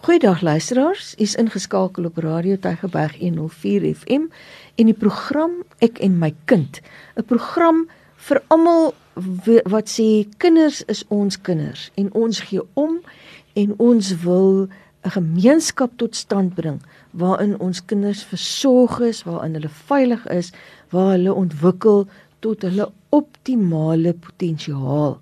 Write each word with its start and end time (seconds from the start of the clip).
Goeiedag 0.00 0.40
luisteraars, 0.40 1.14
u 1.18 1.22
is 1.22 1.34
ingeskakel 1.34 2.04
op 2.04 2.16
Radio 2.16 2.56
Tygerberg 2.56 3.18
104 3.18 3.94
FM 3.94 4.28
en 4.74 4.86
die 4.86 4.94
program 4.94 5.50
Ek 5.82 5.98
en 5.98 6.18
my 6.18 6.30
kind, 6.44 6.78
'n 7.16 7.24
program 7.26 7.88
vir 8.14 8.42
almal 8.46 8.94
wat 9.74 9.90
sê 9.90 10.28
kinders 10.36 10.84
is 10.86 11.02
ons 11.08 11.40
kinders 11.40 11.90
en 11.94 12.12
ons 12.14 12.40
gee 12.40 12.62
om 12.74 13.00
en 13.54 13.74
ons 13.78 14.14
wil 14.22 14.68
'n 15.02 15.10
gemeenskap 15.10 15.90
tot 15.96 16.16
stand 16.16 16.54
bring 16.54 16.80
waarin 17.10 17.58
ons 17.58 17.84
kinders 17.84 18.22
versorg 18.22 19.00
is, 19.00 19.22
waarin 19.22 19.54
hulle 19.54 19.68
veilig 19.68 20.26
is, 20.26 20.52
waar 20.90 21.10
hulle 21.10 21.34
ontwikkel 21.34 22.06
tot 22.38 22.62
hulle 22.62 22.92
optimale 23.08 24.14
potensiaal. 24.14 25.18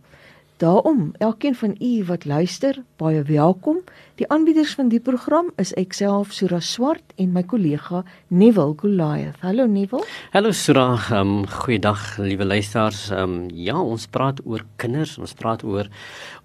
Daarom, 0.57 1.13
elkeen 1.19 1.55
van 1.55 1.77
u 1.81 2.05
wat 2.05 2.25
luister, 2.25 2.83
baie 2.97 3.23
welkom. 3.23 3.77
Die 4.17 4.25
aanbieders 4.33 4.71
van 4.73 4.89
die 4.89 5.01
program 5.05 5.51
is 5.61 5.75
ek 5.77 5.93
self 5.93 6.31
Sura 6.33 6.57
Swart 6.65 7.11
en 7.21 7.35
my 7.35 7.43
kollega 7.45 7.99
Neville 8.33 8.73
Goliath. 8.81 9.43
Hallo 9.45 9.67
Neville. 9.69 10.07
Hallo 10.33 10.55
Sura. 10.57 10.87
Um 11.13 11.43
goeiedag 11.53 12.15
liewe 12.25 12.47
luisters. 12.49 13.11
Um 13.13 13.51
ja, 13.53 13.77
ons 13.77 14.07
praat 14.09 14.41
oor 14.49 14.65
kinders. 14.81 15.19
Ons 15.21 15.37
praat 15.37 15.61
oor 15.69 15.91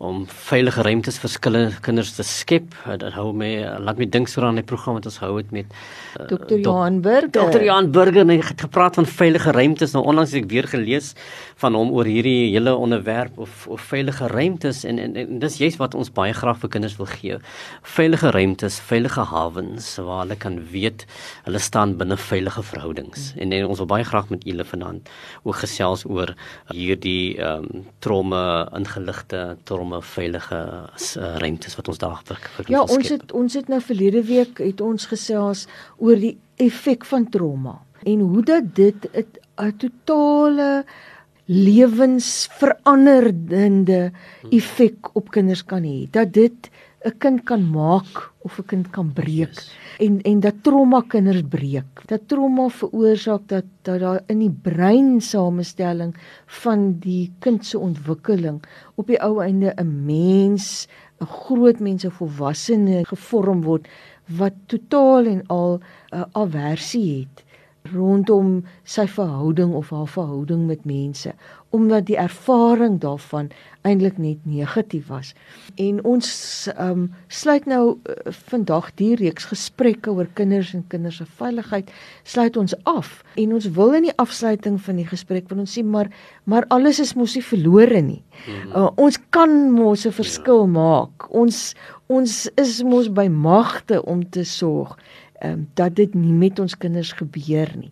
om 0.04 0.26
veilige 0.50 0.84
ruimtes 0.84 1.22
vir 1.24 1.32
skille 1.32 1.62
kinders 1.86 2.12
te 2.18 2.26
skep. 2.28 2.76
Dit 3.00 3.16
hou 3.16 3.30
my 3.32 3.54
laat 3.80 4.04
my 4.04 4.10
dink 4.18 4.28
Sura 4.28 4.52
aan 4.52 4.60
die 4.60 4.68
program 4.68 5.00
wat 5.00 5.08
ons 5.08 5.22
hou 5.24 5.32
het 5.38 5.56
met 5.56 5.72
uh, 5.72 6.28
Dr. 6.28 6.58
Johan 6.58 7.00
Burger. 7.00 7.32
Dr. 7.56 7.64
Johan 7.70 7.88
Burger 7.96 8.28
het 8.34 8.66
gepraat 8.68 9.00
van 9.00 9.08
veilige 9.08 9.56
ruimtes. 9.56 9.96
Nou 9.96 10.04
onlangs 10.12 10.36
het 10.36 10.44
ek 10.44 10.52
weer 10.52 10.68
gelees 10.68 11.14
van 11.64 11.80
hom 11.80 11.96
oor 11.96 12.12
hierdie 12.12 12.52
hele 12.52 12.76
onderwerp 12.76 13.40
of 13.40 13.64
of 13.72 13.88
veilige 13.96 14.28
ruimtes 14.28 14.84
en 14.84 15.00
en, 15.00 15.16
en 15.16 15.40
dis 15.40 15.60
juist 15.64 15.80
wat 15.80 15.96
ons 15.96 16.12
baie 16.12 16.36
graag 16.36 16.60
vir 16.60 16.76
kinders 16.76 17.00
wil 17.00 17.08
gee 17.16 17.40
veilige 17.82 18.32
ruimtes, 18.32 18.80
veilige 18.80 19.26
hawens 19.32 19.96
waar 19.98 20.24
hulle 20.24 20.36
kan 20.36 20.60
weet 20.72 21.06
hulle 21.46 21.60
staan 21.60 21.98
binne 21.98 22.18
veilige 22.18 22.64
verhoudings. 22.64 23.32
En, 23.38 23.52
en 23.52 23.66
ons 23.66 23.82
wil 23.84 23.90
baie 23.90 24.06
graag 24.08 24.30
met 24.30 24.44
julle 24.48 24.66
vanaand 24.66 25.10
ook 25.44 25.62
gesels 25.64 26.06
oor 26.06 26.36
hierdie 26.74 27.38
ehm 27.38 27.68
um, 27.72 27.86
tromme 28.00 28.42
ingeligte, 28.78 29.58
tromme 29.64 30.02
veilige 30.02 30.58
uh, 30.58 31.36
ruimtes 31.44 31.76
wat 31.78 31.88
ons 31.88 32.02
daar 32.02 32.22
vir, 32.26 32.40
vir 32.56 32.72
Ja, 32.74 32.82
ons 32.82 33.10
het 33.10 33.32
ons 33.32 33.54
het 33.54 33.70
nou 33.72 33.82
verlede 33.82 34.24
week 34.24 34.62
het 34.64 34.82
ons 34.82 35.06
gesels 35.12 35.68
oor 35.98 36.20
die 36.20 36.38
effek 36.62 37.06
van 37.06 37.30
trauma 37.30 37.80
en 38.04 38.20
hoe 38.20 38.44
dat 38.44 38.76
dit 38.76 39.08
'n 39.14 39.78
totale 39.78 40.84
lewensveranderende 41.52 44.16
effek 44.56 45.12
op 45.20 45.36
kinders 45.36 45.66
kan 45.68 45.84
hê. 45.84 46.08
Dat 46.12 46.32
dit 46.34 46.70
'n 47.04 47.18
kind 47.18 47.44
kan 47.44 47.70
maak 47.70 48.32
of 48.46 48.60
'n 48.60 48.66
kind 48.66 48.90
kan 48.90 49.14
breek 49.14 49.54
yes. 49.58 49.76
en 50.00 50.22
en 50.22 50.40
dat 50.40 50.64
trauma 50.64 51.04
kinders 51.08 51.42
breek. 51.50 52.02
Dat 52.06 52.28
trauma 52.28 52.70
veroorsaak 52.70 53.48
dat 53.48 53.64
dat 53.82 54.00
daar 54.00 54.22
in 54.28 54.40
die 54.40 54.58
breinsamestelling 54.62 56.16
van 56.46 57.00
die 57.00 57.34
kind 57.40 57.66
se 57.66 57.80
ontwikkeling 57.80 58.64
op 58.96 59.08
die 59.08 59.22
ou 59.22 59.44
einde 59.44 59.74
'n 59.76 60.06
mens, 60.06 60.88
'n 61.20 61.26
groot 61.26 61.80
mens 61.80 62.06
of 62.06 62.14
volwassene 62.14 63.06
gevorm 63.06 63.62
word 63.62 63.88
wat 64.26 64.54
totaal 64.66 65.26
en 65.26 65.48
al 65.48 65.78
'n 65.78 65.82
uh, 66.16 66.24
aversie 66.32 67.20
het 67.20 67.44
rondom 67.90 68.62
sy 68.84 69.08
verhouding 69.10 69.74
of 69.74 69.90
haar 69.90 70.08
verhouding 70.08 70.68
met 70.70 70.86
mense 70.86 71.34
omdat 71.72 72.06
die 72.06 72.18
ervaring 72.20 72.98
daarvan 73.00 73.48
eintlik 73.88 74.18
net 74.20 74.42
negatief 74.44 75.08
was. 75.08 75.32
En 75.80 76.02
ons 76.04 76.28
um, 76.76 77.06
sluit 77.32 77.66
nou 77.66 77.96
uh, 77.96 78.16
vandag 78.52 78.90
die 79.00 79.14
reeks 79.16 79.48
gesprekke 79.48 80.12
oor 80.12 80.28
kinders 80.36 80.74
en 80.76 80.84
kinders 80.92 81.22
se 81.22 81.28
veiligheid 81.40 81.90
sluit 82.28 82.60
ons 82.60 82.76
af 82.92 83.22
en 83.40 83.56
ons 83.56 83.70
wil 83.78 83.96
in 83.96 84.10
die 84.10 84.18
afsluiting 84.20 84.82
van 84.84 85.00
die 85.00 85.08
gesprek 85.08 85.48
wil 85.50 85.64
ons 85.64 85.78
sê 85.78 85.86
maar 85.88 86.12
maar 86.44 86.68
alles 86.76 87.00
is 87.00 87.16
mos 87.16 87.38
nie 87.40 87.46
verlore 87.46 88.04
nie. 88.04 88.22
Uh, 88.76 88.90
ons 89.00 89.18
kan 89.32 89.72
mos 89.72 90.06
'n 90.06 90.12
verskil 90.12 90.68
ja. 90.68 90.74
maak. 90.76 91.32
Ons 91.32 91.74
ons 92.12 92.50
is 92.60 92.84
mos 92.84 93.08
by 93.08 93.30
magte 93.32 94.04
om 94.04 94.28
te 94.30 94.44
sorg 94.44 94.98
ehm 95.42 95.52
um, 95.52 95.68
dat 95.74 95.96
dit 95.98 96.14
nie 96.14 96.34
met 96.34 96.60
ons 96.60 96.78
kinders 96.78 97.12
gebeur 97.18 97.72
nie. 97.78 97.92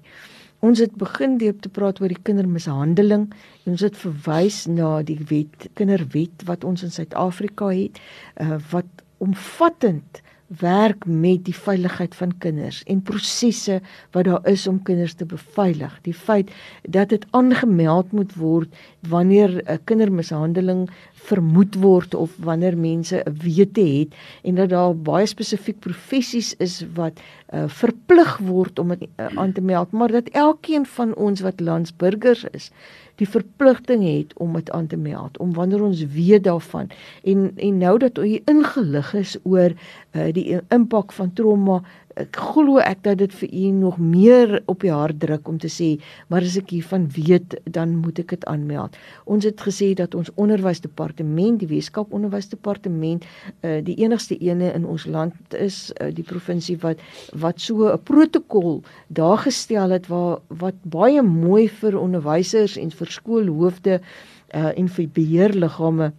Ons 0.59 0.79
het 0.83 0.95
begin 0.99 1.37
deur 1.39 1.55
te 1.55 1.69
praat 1.71 2.01
oor 2.01 2.11
die 2.11 2.23
kindermishandeling 2.27 3.29
en 3.31 3.71
ons 3.71 3.83
het 3.85 3.97
verwys 3.97 4.65
na 4.67 4.99
die 5.07 5.19
wet 5.29 5.69
kinderwet 5.79 6.43
wat 6.49 6.65
ons 6.67 6.83
in 6.83 6.91
Suid-Afrika 6.91 7.71
het 7.71 8.01
uh, 8.43 8.57
wat 8.73 9.05
omvattend 9.23 10.21
werk 10.57 11.05
met 11.05 11.43
die 11.45 11.55
veiligheid 11.55 12.15
van 12.17 12.31
kinders 12.41 12.81
en 12.89 13.01
prosesse 13.05 13.79
wat 14.11 14.25
daar 14.25 14.47
is 14.49 14.67
om 14.67 14.81
kinders 14.83 15.13
te 15.13 15.25
beveilig. 15.25 15.99
Die 16.01 16.13
feit 16.13 16.49
dat 16.89 17.09
dit 17.09 17.25
aangemeld 17.37 18.11
moet 18.11 18.33
word 18.35 18.73
wanneer 19.09 19.61
'n 19.65 19.79
kindermishandeling 19.83 20.89
vermoed 21.13 21.75
word 21.75 22.15
of 22.15 22.31
wanneer 22.38 22.77
mense 22.77 23.21
'n 23.25 23.38
wete 23.43 23.81
het 23.81 24.15
en 24.43 24.55
dat 24.55 24.69
daar 24.69 24.95
baie 24.95 25.25
spesifiek 25.25 25.79
professies 25.79 26.55
is 26.57 26.83
wat 26.93 27.19
uh, 27.53 27.63
verplig 27.67 28.38
word 28.38 28.79
om 28.79 28.88
dit 28.88 29.07
uh, 29.17 29.25
aan 29.35 29.51
te 29.51 29.61
meld, 29.61 29.91
maar 29.91 30.11
dat 30.11 30.29
elkeen 30.29 30.85
van 30.85 31.15
ons 31.15 31.41
wat 31.41 31.59
landsburgers 31.59 32.45
is, 32.51 32.71
die 33.19 33.30
verpligting 33.30 34.03
het 34.07 34.34
om 34.40 34.53
dit 34.56 34.72
aan 34.72 34.88
te 34.88 34.97
meld 34.97 35.38
om 35.38 35.53
wanneer 35.53 35.84
ons 35.84 36.06
weet 36.16 36.44
daarvan. 36.44 36.90
En 37.24 37.52
en 37.56 37.78
nou 37.78 37.97
dat 38.00 38.18
u 38.18 38.40
ingelig 38.46 39.13
is 39.13 39.38
oor 39.44 39.72
uh, 40.12 40.31
die 40.31 40.59
impak 40.68 41.12
van 41.12 41.34
trauma 41.34 41.81
ek 42.19 42.40
glo 42.53 42.80
ek 42.84 43.03
dat 43.07 43.19
dit 43.22 43.34
vir 43.41 43.50
u 43.53 43.66
nog 43.80 43.97
meer 44.02 44.56
op 44.72 44.84
die 44.84 44.91
hart 44.94 45.19
druk 45.19 45.47
om 45.47 45.57
te 45.62 45.69
sê 45.72 45.90
maar 46.28 46.46
as 46.46 46.57
ek 46.59 46.74
hiervan 46.75 47.07
weet 47.16 47.56
dan 47.66 47.96
moet 48.03 48.19
ek 48.24 48.35
dit 48.35 48.46
aanmeld. 48.52 48.97
Ons 49.25 49.47
het 49.47 49.62
gesê 49.62 49.94
dat 49.97 50.16
ons 50.16 50.31
onderwysdepartement, 50.35 51.59
die 51.59 51.69
Weskaap 51.69 52.13
onderwysdepartement, 52.13 53.25
uh, 53.63 53.80
die 53.85 53.97
enigste 54.03 54.38
ene 54.38 54.74
in 54.74 54.85
ons 54.85 55.06
land 55.06 55.57
is 55.57 55.90
uh, 55.97 56.09
die 56.13 56.25
provinsie 56.25 56.78
wat 56.84 57.02
wat 57.34 57.62
so 57.62 57.90
'n 57.90 58.03
protokol 58.03 58.81
daar 59.07 59.38
gestel 59.38 59.90
het 59.96 60.07
waar 60.07 60.40
wat 60.47 60.75
baie 60.84 61.22
mooi 61.22 61.68
vir 61.69 62.00
onderwysers 62.00 62.78
en 62.78 62.91
vir 62.91 63.07
skoolhoofde 63.07 64.00
uh, 64.00 64.72
en 64.78 64.88
vir 64.88 65.07
beheerliggame 65.13 66.12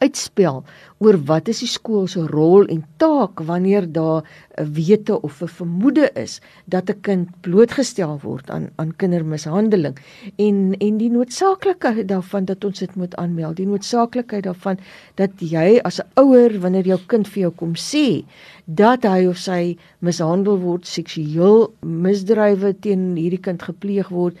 uitspel 0.00 0.64
oor 1.00 1.16
wat 1.28 1.48
is 1.48 1.62
die 1.64 1.70
skool 1.70 2.04
se 2.12 2.20
rol 2.28 2.66
en 2.68 2.82
taak 3.00 3.40
wanneer 3.48 3.86
daar 3.88 4.20
'n 4.60 4.72
wete 4.76 5.16
of 5.22 5.40
'n 5.42 5.48
vermoede 5.48 6.10
is 6.14 6.40
dat 6.66 6.90
'n 6.90 7.00
kind 7.00 7.28
blootgestel 7.40 8.18
word 8.22 8.50
aan 8.50 8.68
aan 8.76 8.96
kindermishandeling. 8.96 9.96
En 10.36 10.74
en 10.78 10.98
die 10.98 11.10
noodsaaklikheid 11.10 12.08
daarvan 12.08 12.44
dat 12.44 12.64
ons 12.64 12.78
dit 12.78 12.94
moet 12.94 13.16
aanmeld 13.16 13.56
die 13.56 13.66
noodsaaklikheid 13.66 14.44
daarvan 14.44 14.78
dat 15.14 15.30
jy 15.38 15.80
as 15.82 16.00
'n 16.00 16.08
ouer 16.14 16.60
wanneer 16.60 16.86
jou 16.86 17.00
kind 17.06 17.28
vir 17.28 17.40
jou 17.40 17.52
kom 17.52 17.74
sê 17.74 18.24
dat 18.64 19.02
hy 19.02 19.26
of 19.26 19.36
sy 19.36 19.76
mishandel 19.98 20.58
word 20.58 20.86
seksueel 20.86 21.72
misdrywe 21.80 22.78
teen 22.80 23.16
hierdie 23.16 23.40
kind 23.40 23.62
gepleeg 23.62 24.08
word 24.08 24.36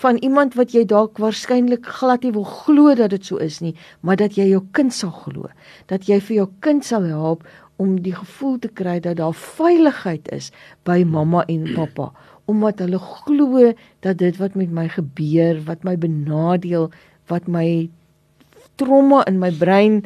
van 0.00 0.16
iemand 0.16 0.54
wat 0.58 0.74
jy 0.74 0.82
dalk 0.90 1.18
waarskynlik 1.22 1.86
glad 1.98 2.24
nie 2.26 2.32
wil 2.34 2.46
glo 2.48 2.94
dat 2.98 3.12
dit 3.14 3.26
so 3.26 3.38
is 3.42 3.60
nie, 3.62 3.74
maar 4.00 4.18
dat 4.18 4.34
jy 4.38 4.48
jou 4.50 4.62
kind 4.76 4.94
sal 4.94 5.12
glo, 5.14 5.50
dat 5.92 6.03
jy 6.08 6.20
vir 6.20 6.36
jou 6.36 6.48
kind 6.64 6.84
sal 6.84 7.06
help 7.08 7.44
om 7.82 7.96
die 8.02 8.14
gevoel 8.14 8.58
te 8.62 8.70
kry 8.70 9.00
dat 9.02 9.18
daar 9.18 9.34
veiligheid 9.34 10.28
is 10.34 10.50
by 10.86 11.02
mamma 11.04 11.42
en 11.50 11.66
pappa, 11.74 12.10
omdat 12.50 12.84
hulle 12.84 13.00
glo 13.02 13.72
dat 14.06 14.20
dit 14.22 14.38
wat 14.38 14.54
met 14.54 14.70
my 14.70 14.86
gebeur, 14.88 15.58
wat 15.66 15.84
my 15.84 15.96
benadeel, 15.98 16.90
wat 17.32 17.48
my 17.48 17.88
trauma 18.76 19.24
in 19.30 19.38
my 19.42 19.50
brein 19.50 20.02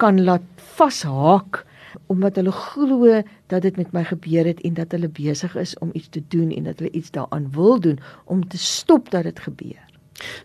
kan 0.00 0.20
laat 0.24 0.44
vashaak 0.76 1.64
omdat 2.10 2.36
hulle 2.38 2.52
glo 2.54 3.22
dat 3.50 3.62
dit 3.62 3.76
met 3.76 3.92
my 3.92 4.04
gebeur 4.06 4.46
het 4.46 4.60
en 4.66 4.74
dat 4.74 4.92
hulle 4.94 5.08
besig 5.10 5.54
is 5.58 5.76
om 5.78 5.90
iets 5.92 6.08
te 6.08 6.22
doen 6.28 6.50
en 6.54 6.68
dat 6.70 6.78
hulle 6.78 6.90
iets 6.90 7.10
daaraan 7.10 7.50
wil 7.54 7.80
doen 7.80 7.98
om 8.24 8.48
te 8.48 8.58
stop 8.58 9.10
dat 9.10 9.22
dit 9.22 9.40
gebeur. 9.40 9.82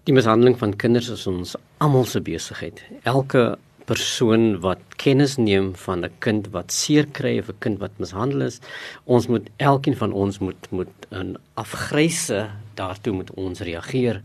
Die 0.03 0.13
mishandeling 0.13 0.57
van 0.57 0.75
kinders 0.75 1.09
is 1.09 1.27
ons 1.27 1.55
almal 1.77 2.05
se 2.05 2.21
besigheid. 2.21 2.81
Elke 3.03 3.57
persoon 3.85 4.59
wat 4.63 4.81
kennis 5.01 5.37
neem 5.37 5.73
van 5.85 6.05
'n 6.05 6.11
kind 6.19 6.47
wat 6.51 6.71
seer 6.71 7.05
kry 7.05 7.39
of 7.39 7.49
'n 7.49 7.59
kind 7.59 7.79
wat 7.79 7.91
mishandel 7.97 8.41
is, 8.41 8.59
ons 9.05 9.27
moet 9.27 9.49
elkeen 9.57 9.97
van 9.97 10.11
ons 10.11 10.39
moet 10.39 10.71
moet 10.71 10.93
'n 11.11 11.35
afgryse 11.53 12.49
daartoe 12.75 13.13
moet 13.13 13.31
ons 13.33 13.59
reageer. 13.59 14.21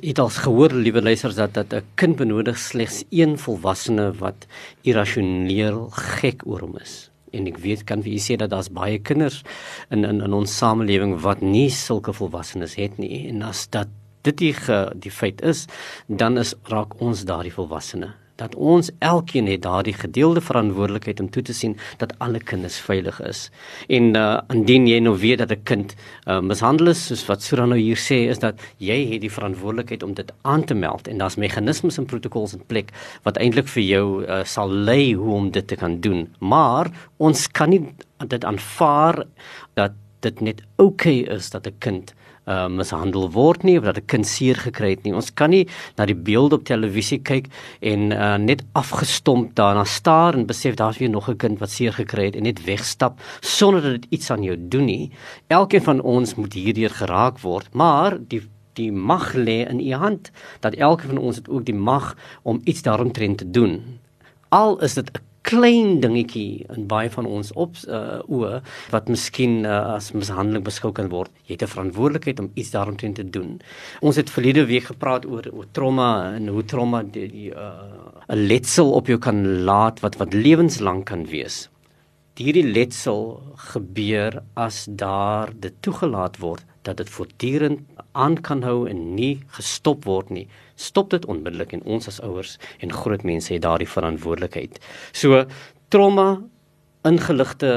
Dit 0.00 0.18
als 0.18 0.36
gehoor 0.36 0.72
liewe 0.72 1.02
luisters 1.02 1.34
dat 1.34 1.54
dat 1.54 1.72
'n 1.72 1.84
kind 1.94 2.16
benodig 2.16 2.58
slegs 2.58 3.04
een 3.10 3.38
volwassene 3.38 4.12
wat 4.18 4.46
irrasioneel 4.82 5.88
gek 5.90 6.42
oor 6.46 6.60
hom 6.60 6.76
is. 6.78 7.10
En 7.32 7.46
ek 7.46 7.58
weet 7.58 7.84
kan 7.84 8.02
wie 8.02 8.18
sê 8.18 8.36
dat 8.36 8.50
daar's 8.50 8.72
baie 8.72 8.98
kinders 8.98 9.42
in 9.90 10.04
in 10.04 10.20
in 10.20 10.32
ons 10.32 10.56
samelewing 10.56 11.20
wat 11.20 11.40
nie 11.40 11.70
sulke 11.70 12.12
volwassenes 12.12 12.74
het 12.74 12.98
nie 12.98 13.28
en 13.28 13.42
as 13.42 13.68
dat 13.70 13.88
dit 14.22 14.36
die 14.36 14.52
ge, 14.52 14.92
die 14.94 15.10
feit 15.10 15.42
is, 15.42 15.66
dan 16.06 16.38
is 16.38 16.54
raak 16.62 17.00
ons 17.00 17.24
daardie 17.24 17.52
volwassene 17.52 18.25
dat 18.36 18.54
ons 18.54 18.90
elkeen 18.98 19.46
het 19.46 19.62
daardie 19.62 19.94
gedeelde 19.94 20.40
verantwoordelikheid 20.40 21.20
om 21.20 21.30
toe 21.30 21.42
te 21.42 21.54
sien 21.54 21.76
dat 21.96 22.12
alle 22.18 22.38
kinders 22.38 22.78
veilig 22.80 23.20
is. 23.20 23.50
En 23.88 24.14
uh 24.16 24.24
indien 24.52 24.86
jy 24.86 24.98
nou 25.00 25.16
weet 25.18 25.38
dat 25.38 25.50
'n 25.52 25.62
kind 25.62 25.94
uh, 26.26 26.40
mishandel 26.40 26.88
is, 26.88 27.06
soos 27.06 27.26
wat 27.26 27.42
Sura 27.42 27.64
nou 27.66 27.78
hier 27.78 27.96
sê, 27.96 28.28
is 28.28 28.38
dat 28.38 28.60
jy 28.76 28.98
het 29.12 29.20
die 29.20 29.32
verantwoordelikheid 29.32 30.02
om 30.02 30.14
dit 30.14 30.32
aan 30.42 30.64
te 30.64 30.74
meld 30.74 31.08
en 31.08 31.18
daar's 31.18 31.36
meganismes 31.36 31.98
en 31.98 32.06
protokolle 32.06 32.48
in 32.52 32.66
plek 32.66 32.92
wat 33.22 33.36
eintlik 33.36 33.68
vir 33.68 33.82
jou 33.82 34.24
uh, 34.24 34.44
sal 34.44 34.70
lei 34.70 35.14
hoe 35.14 35.34
om 35.34 35.50
dit 35.50 35.66
te 35.66 35.76
kan 35.76 36.00
doen. 36.00 36.28
Maar 36.38 36.90
ons 37.16 37.48
kan 37.48 37.70
nie 37.70 37.94
dit 38.26 38.44
aanvaar 38.44 39.24
dat 39.74 39.92
dit 40.20 40.40
net 40.40 40.62
oukei 40.76 41.22
okay 41.22 41.36
is 41.36 41.50
dat 41.50 41.66
'n 41.66 41.78
kind 41.78 42.14
uh, 42.46 42.66
mishandel 42.70 43.28
word 43.30 43.62
nie 43.66 43.76
of 43.78 43.84
dat 43.84 43.98
'n 43.98 44.06
kind 44.06 44.26
seer 44.26 44.56
gekry 44.56 44.90
het 44.90 45.02
nie. 45.04 45.14
Ons 45.14 45.34
kan 45.34 45.50
nie 45.50 45.66
na 45.96 46.06
die 46.06 46.14
beelde 46.14 46.56
op 46.56 46.64
televisie 46.64 47.18
kyk 47.18 47.46
en 47.80 48.12
uh, 48.12 48.36
net 48.36 48.64
afgestomp 48.72 49.54
daarna 49.54 49.84
staar 49.84 50.34
en 50.34 50.46
besef 50.46 50.74
daar's 50.74 50.98
weer 50.98 51.10
nog 51.10 51.28
'n 51.28 51.36
kind 51.36 51.58
wat 51.58 51.70
seer 51.70 51.92
gekry 51.92 52.24
het 52.24 52.36
en 52.36 52.42
net 52.42 52.64
wegstap 52.64 53.20
sonder 53.40 53.82
dat 53.82 53.92
dit 54.00 54.06
iets 54.10 54.30
aan 54.30 54.42
jou 54.42 54.56
doen 54.58 54.84
nie. 54.84 55.10
Elkeen 55.46 55.82
van 55.82 56.00
ons 56.00 56.34
moet 56.34 56.52
hierdeur 56.52 56.90
geraak 56.90 57.38
word, 57.38 57.74
maar 57.74 58.18
die 58.28 58.42
die 58.76 58.92
mag 58.92 59.32
lê 59.32 59.64
in 59.68 59.80
u 59.80 59.92
hand 59.92 60.30
dat 60.60 60.74
elkeen 60.74 61.08
van 61.08 61.18
ons 61.18 61.36
het 61.36 61.48
ook 61.48 61.64
die 61.64 61.74
mag 61.74 62.16
om 62.42 62.60
iets 62.64 62.82
daaromtrent 62.82 63.38
te 63.38 63.50
doen. 63.50 63.98
Al 64.48 64.80
is 64.80 64.94
dit 64.94 65.10
'n 65.10 65.20
klein 65.46 66.00
dingetjie 66.02 66.66
in 66.74 66.88
baie 66.90 67.10
van 67.12 67.26
ons 67.30 67.52
op 67.54 67.78
uh, 67.86 68.18
oë 68.26 68.58
wat 68.94 69.10
miskien 69.12 69.60
uh, 69.64 69.94
as 69.94 70.10
mishandeling 70.16 70.64
beskou 70.66 70.90
kan 70.96 71.10
word. 71.12 71.30
Jy 71.46 71.54
het 71.54 71.62
'n 71.62 71.74
verantwoordelikheid 71.74 72.40
om 72.42 72.50
iets 72.54 72.70
daaromtrent 72.74 73.16
te 73.16 73.30
doen. 73.30 73.60
Ons 74.00 74.16
het 74.16 74.30
verlede 74.30 74.66
week 74.66 74.90
gepraat 74.90 75.26
oor 75.26 75.46
oor 75.52 75.68
trauma 75.72 76.34
en 76.34 76.48
hoe 76.48 76.64
trauma 76.64 77.02
die 77.02 77.50
'n 77.50 77.56
uh, 77.56 78.36
letsel 78.50 78.92
op 78.92 79.06
jou 79.06 79.18
kan 79.18 79.64
laat 79.64 80.00
wat 80.00 80.16
wat 80.16 80.34
lewenslank 80.34 81.06
kan 81.06 81.26
wees. 81.26 81.68
Hierdie 82.36 82.66
letsel 82.66 83.40
gebeur 83.72 84.42
as 84.54 84.86
daar 84.90 85.52
dit 85.56 85.72
toegelaat 85.80 86.36
word 86.38 86.64
dat 86.82 86.96
dit 86.96 87.10
voortdurend 87.10 87.80
aan 88.16 88.40
kan 88.40 88.64
hou 88.64 88.86
en 88.88 89.02
nie 89.14 89.36
gestop 89.58 90.04
word 90.08 90.32
nie. 90.32 90.46
Stop 90.80 91.12
dit 91.14 91.24
onmiddellik 91.28 91.76
en 91.76 91.84
ons 91.84 92.08
as 92.08 92.20
ouers 92.24 92.56
en 92.84 92.92
groot 92.92 93.24
mense 93.28 93.52
het 93.52 93.64
daardie 93.64 93.88
verantwoordelikheid. 93.88 94.80
So 95.12 95.44
trauma 95.94 96.40
ingeligte 97.06 97.70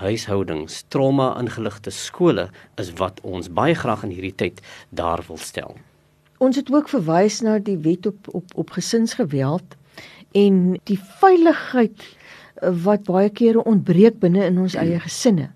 huishoudings, 0.00 0.82
trauma 0.90 1.30
ingeligte 1.38 1.92
skole 1.94 2.48
is 2.80 2.90
wat 2.98 3.20
ons 3.22 3.52
baie 3.52 3.76
graag 3.78 4.02
in 4.08 4.14
hierdie 4.16 4.34
tyd 4.34 4.60
daar 4.90 5.22
wil 5.28 5.38
stel. 5.38 5.76
Ons 6.42 6.58
het 6.58 6.72
ook 6.72 6.90
verwys 6.90 7.40
na 7.46 7.60
die 7.62 7.78
wet 7.84 8.08
op 8.10 8.28
op 8.34 8.56
op 8.64 8.74
gesinsgeweld 8.74 9.76
en 10.34 10.78
die 10.90 10.98
veiligheid 11.20 12.08
wat 12.84 13.04
baie 13.06 13.30
kere 13.30 13.62
ontbreek 13.62 14.18
binne 14.22 14.44
in 14.48 14.58
ons 14.58 14.74
eie 14.78 14.98
gesinne 15.02 15.52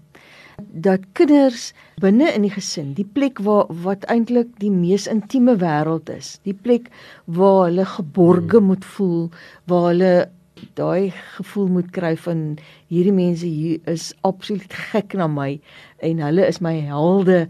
dat 0.59 1.05
kinders 1.13 1.73
binne 2.03 2.31
in 2.35 2.45
die 2.47 2.53
gesin, 2.53 2.93
die 2.95 3.07
plek 3.07 3.39
waar 3.47 3.69
wat 3.85 4.07
eintlik 4.13 4.51
die 4.63 4.73
mees 4.73 5.07
intieme 5.11 5.57
wêreld 5.61 6.11
is, 6.13 6.37
die 6.47 6.55
plek 6.55 6.91
waar 7.25 7.69
hulle 7.69 7.87
geborge 7.87 8.61
moet 8.61 8.85
voel, 8.97 9.29
waar 9.71 9.91
hulle 9.91 10.13
daai 10.75 11.13
gevoel 11.37 11.69
moet 11.77 11.91
kry 11.95 12.15
van 12.19 12.41
hierdie 12.91 13.15
mense 13.15 13.47
hier 13.47 13.79
is 13.91 14.11
absoluut 14.27 14.73
gek 14.91 15.15
na 15.19 15.29
my 15.31 15.53
en 16.03 16.23
hulle 16.23 16.47
is 16.47 16.59
my 16.65 16.75
helde 16.89 17.45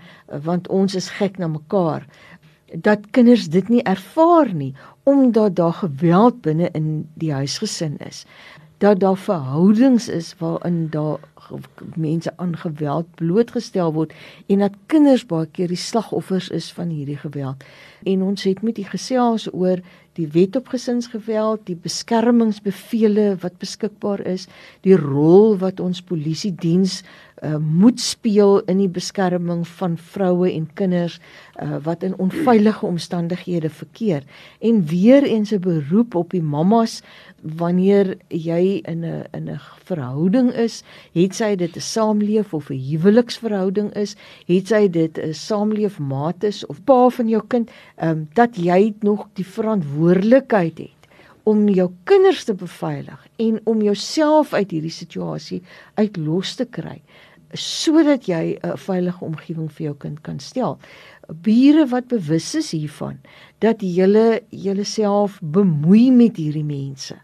want 0.45 0.69
ons 0.69 0.97
is 0.99 1.09
gek 1.17 1.39
na 1.41 1.49
mekaar. 1.49 2.05
Dat 2.85 3.07
kinders 3.17 3.49
dit 3.49 3.69
nie 3.73 3.85
ervaar 3.89 4.53
nie 4.53 4.75
omdat 5.09 5.57
daar 5.57 5.73
geweld 5.81 6.43
binne 6.45 6.69
in 6.77 7.09
die 7.17 7.33
huisgesin 7.33 7.97
is 8.05 8.27
dat 8.79 9.01
daar 9.01 9.17
verhoudings 9.17 10.09
is 10.09 10.35
waarin 10.39 10.87
daar 10.91 11.19
mense 11.95 12.33
aan 12.37 12.57
geweld 12.57 13.07
blootgestel 13.15 13.93
word 13.93 14.13
en 14.47 14.59
dat 14.59 14.77
kinders 14.87 15.25
baie 15.27 15.47
keer 15.47 15.71
die 15.73 15.81
slagoffers 15.81 16.49
is 16.55 16.71
van 16.73 16.93
hierdie 16.93 17.19
geweld. 17.19 17.65
En 18.07 18.23
ons 18.23 18.45
het 18.47 18.63
met 18.63 18.79
die 18.79 18.87
gesels 18.87 19.49
oor 19.53 19.83
die 20.19 20.29
wet 20.35 20.57
op 20.59 20.71
gesinsgeweld, 20.75 21.67
die 21.67 21.79
beskermingsbevele 21.79 23.37
wat 23.43 23.59
beskikbaar 23.63 24.21
is, 24.27 24.49
die 24.87 24.97
rol 24.99 25.57
wat 25.63 25.81
ons 25.81 26.03
polisie 26.03 26.55
diens 26.55 27.03
uh, 27.43 27.57
moet 27.57 28.01
speel 28.01 28.61
in 28.61 28.79
die 28.79 28.89
beskerming 28.89 29.67
van 29.79 29.97
vroue 29.99 30.51
en 30.53 30.69
kinders 30.75 31.19
uh, 31.63 31.77
wat 31.83 32.03
in 32.03 32.17
onveilige 32.19 32.87
omstandighede 32.87 33.71
verkeer. 33.71 34.23
En 34.61 34.85
weer 34.87 35.23
eens 35.23 35.51
'n 35.51 35.61
beroep 35.61 36.15
op 36.15 36.31
die 36.31 36.43
mammas. 36.43 37.03
Wanneer 37.43 38.17
jy 38.29 38.81
in 38.83 39.05
'n 39.05 39.25
in 39.31 39.51
'n 39.51 39.61
verhouding 39.85 40.53
is, 40.53 40.83
het 41.13 41.35
sy 41.35 41.55
dit 41.57 41.77
'n 41.77 41.81
saamleef 41.81 42.55
of 42.55 42.71
'n 42.71 42.83
huweliksverhouding 42.91 43.95
is, 43.95 44.17
het 44.47 44.67
sy 44.67 44.89
dit 44.89 45.19
'n 45.19 45.35
saamleefmaat 45.35 46.43
is 46.45 46.67
of 46.67 46.85
pa 46.85 47.09
van 47.09 47.29
jou 47.29 47.43
kind, 47.47 47.71
um, 48.03 48.29
dat 48.33 48.57
jy 48.57 48.95
nog 49.01 49.29
die 49.33 49.47
verantwoordelikheid 49.47 50.79
het 50.79 50.99
om 51.49 51.69
jou 51.69 51.89
kinders 52.05 52.45
te 52.45 52.55
beveilig 52.55 53.27
en 53.37 53.61
om 53.65 53.81
jouself 53.83 54.53
uit 54.53 54.71
hierdie 54.71 54.93
situasie 54.93 55.63
uit 55.95 56.17
los 56.21 56.55
te 56.59 56.67
kry 56.69 56.99
sodat 57.53 58.27
jy 58.29 58.59
'n 58.63 58.77
veilige 58.77 59.25
omgewing 59.25 59.71
vir 59.73 59.85
jou 59.85 59.95
kind 59.95 60.23
kan 60.23 60.39
stel. 60.39 60.79
Bure 61.29 61.87
wat 61.87 62.09
bewus 62.09 62.55
is 62.55 62.71
hiervan 62.71 63.19
dat 63.61 63.81
jy 63.81 64.41
jouself 64.51 65.39
bemoei 65.43 66.11
met 66.11 66.37
hierdie 66.37 66.65
mense 66.65 67.17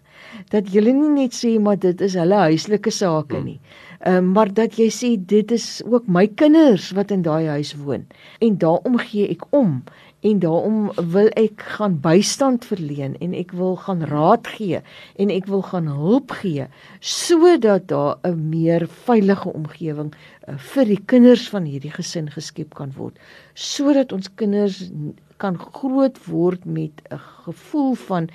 dat 0.52 0.68
jy 0.72 0.82
nie 0.86 1.10
net 1.14 1.36
sê 1.36 1.54
maar 1.62 1.78
dit 1.80 2.00
is 2.06 2.16
hulle 2.18 2.38
huislike 2.48 2.92
sake 2.94 3.40
nie. 3.44 3.58
Ehm 4.04 4.16
um, 4.16 4.32
maar 4.36 4.52
dat 4.52 4.78
jy 4.78 4.88
sê 4.92 5.10
dit 5.34 5.52
is 5.56 5.82
ook 5.88 6.08
my 6.08 6.26
kinders 6.40 6.90
wat 6.98 7.12
in 7.14 7.22
daai 7.24 7.46
huis 7.56 7.74
woon 7.80 8.06
en 8.44 8.58
daarom 8.64 8.98
gee 9.00 9.28
ek 9.32 9.46
om 9.50 9.78
en 10.24 10.40
daarom 10.40 10.78
wil 11.12 11.28
ek 11.40 11.64
gaan 11.76 11.98
bystand 12.04 12.64
verleen 12.64 13.16
en 13.24 13.34
ek 13.36 13.52
wil 13.56 13.76
gaan 13.84 14.04
raad 14.08 14.48
gee 14.56 14.80
en 15.20 15.32
ek 15.32 15.48
wil 15.52 15.64
gaan 15.68 15.90
hulp 15.90 16.32
gee 16.40 16.66
sodat 17.00 17.88
daar 17.92 18.16
'n 18.24 18.48
meer 18.48 18.86
veilige 18.88 19.52
omgewing 19.52 20.14
uh, 20.14 20.56
vir 20.72 20.84
die 20.84 21.02
kinders 21.12 21.48
van 21.48 21.68
hierdie 21.68 21.92
gesin 21.92 22.30
geskep 22.30 22.74
kan 22.74 22.92
word 22.96 23.18
sodat 23.54 24.12
ons 24.12 24.32
kinders 24.34 24.90
kan 25.36 25.58
groot 25.58 26.18
word 26.26 26.64
met 26.64 27.04
'n 27.10 27.20
gevoel 27.44 27.94
van 27.94 28.28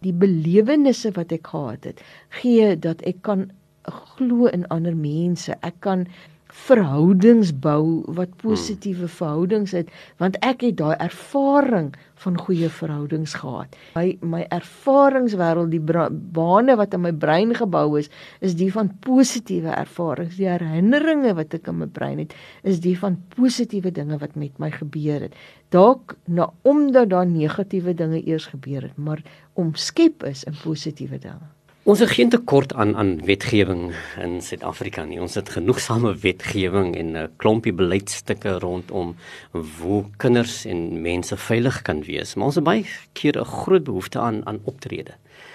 die 0.00 0.12
belewennisse 0.12 1.12
wat 1.12 1.32
ek 1.32 1.46
gehad 1.52 1.84
het 1.84 2.00
gee 2.40 2.76
dat 2.76 3.02
ek 3.02 3.22
kan 3.22 3.50
glo 3.84 4.46
in 4.46 4.66
ander 4.72 4.96
mense. 4.96 5.54
Ek 5.62 5.80
kan 5.84 6.06
verhoudings 6.54 7.50
bou 7.58 8.04
wat 8.16 8.36
positiewe 8.38 9.08
verhoudings 9.10 9.72
het 9.74 9.88
want 10.22 10.36
ek 10.46 10.62
het 10.62 10.76
daai 10.78 10.94
ervaring 11.02 11.90
van 12.22 12.38
goeie 12.38 12.68
verhoudings 12.70 13.34
gehad. 13.40 13.74
My 13.98 14.14
my 14.22 14.44
ervaringswêreld, 14.54 15.72
die 15.74 15.82
bane 15.82 16.76
wat 16.78 16.94
in 16.94 17.02
my 17.04 17.12
brein 17.12 17.54
gebou 17.58 17.98
is, 17.98 18.08
is 18.40 18.54
die 18.56 18.70
van 18.72 18.92
positiewe 19.04 19.74
ervarings. 19.74 20.38
Die 20.38 20.48
herinneringe 20.48 21.34
wat 21.36 21.56
ek 21.58 21.68
in 21.72 21.82
my 21.82 21.90
brein 21.90 22.22
het, 22.22 22.36
is 22.62 22.80
die 22.84 22.94
van 22.98 23.18
positiewe 23.34 23.92
dinge 23.94 24.20
wat 24.22 24.38
met 24.38 24.62
my 24.62 24.70
gebeur 24.74 25.26
het. 25.26 25.34
Dalk 25.74 26.16
na 26.30 26.48
omdat 26.62 27.10
daar 27.10 27.26
negatiewe 27.26 27.96
dinge 27.98 28.22
eers 28.22 28.46
gebeur 28.54 28.88
het, 28.88 28.96
maar 28.96 29.22
omskep 29.58 30.24
is 30.30 30.46
in 30.48 30.56
positiewe 30.62 31.18
dinge. 31.18 31.50
Ons 31.84 32.00
het 32.00 32.14
geen 32.16 32.30
tekort 32.32 32.70
aan 32.80 32.94
aan 32.96 33.18
wetgewing 33.28 33.90
in 34.16 34.38
Suid-Afrika 34.42 35.02
nie. 35.04 35.18
Ons 35.20 35.34
het 35.36 35.50
genoegsame 35.52 36.14
wetgewing 36.22 36.94
en 36.96 37.10
'n 37.12 37.28
klompie 37.36 37.72
beleidsstukke 37.76 38.58
rondom 38.58 39.16
hoe 39.80 40.04
kinders 40.16 40.64
en 40.64 41.02
mense 41.02 41.36
veilig 41.36 41.82
kan 41.82 42.00
wees. 42.02 42.34
Maar 42.34 42.46
ons 42.46 42.54
het 42.54 42.64
baie 42.64 42.86
keer 43.12 43.36
'n 43.40 43.44
groot 43.44 43.84
behoefte 43.84 44.18
aan 44.18 44.46
aan 44.46 44.60
optrede 44.64 45.12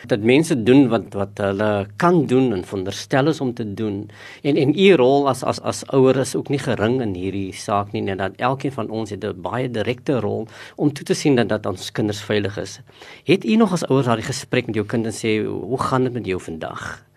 dat 0.07 0.19
mense 0.19 0.63
doen 0.63 0.87
wat 0.87 1.13
wat 1.13 1.41
hulle 1.43 1.87
kan 1.95 2.25
doen 2.25 2.53
en 2.53 2.63
veronderstel 2.63 3.27
is 3.27 3.41
om 3.41 3.53
te 3.53 3.73
doen. 3.73 4.09
En 4.41 4.55
en 4.55 4.79
u 4.79 4.93
rol 4.93 5.27
as 5.29 5.43
as 5.43 5.61
as 5.61 5.83
ouer 5.91 6.17
is 6.17 6.35
ook 6.35 6.49
nie 6.49 6.59
gering 6.59 7.01
in 7.01 7.13
hierdie 7.13 7.53
saak 7.53 7.91
nie 7.91 8.01
net 8.01 8.17
dat 8.17 8.37
elkeen 8.37 8.71
van 8.71 8.89
ons 8.89 9.09
het 9.09 9.23
'n 9.23 9.41
baie 9.41 9.71
direkte 9.71 10.19
rol 10.19 10.47
om 10.75 10.93
toe 10.93 11.05
te 11.05 11.13
sien 11.13 11.35
dat 11.35 11.49
dat 11.49 11.65
ons 11.65 11.91
kinders 11.91 12.21
veilig 12.21 12.57
is. 12.57 12.79
Het 13.23 13.45
u 13.45 13.55
nog 13.55 13.71
as 13.71 13.85
ouers 13.87 14.05
daai 14.05 14.21
gesprek 14.21 14.65
met 14.65 14.75
jou 14.75 14.85
kind 14.85 15.05
en 15.05 15.13
sê 15.13 15.45
hoe 15.45 15.81
gaan 15.81 16.03
dit 16.03 16.13
met 16.13 16.25
jou 16.25 16.39
vandag 16.41 17.08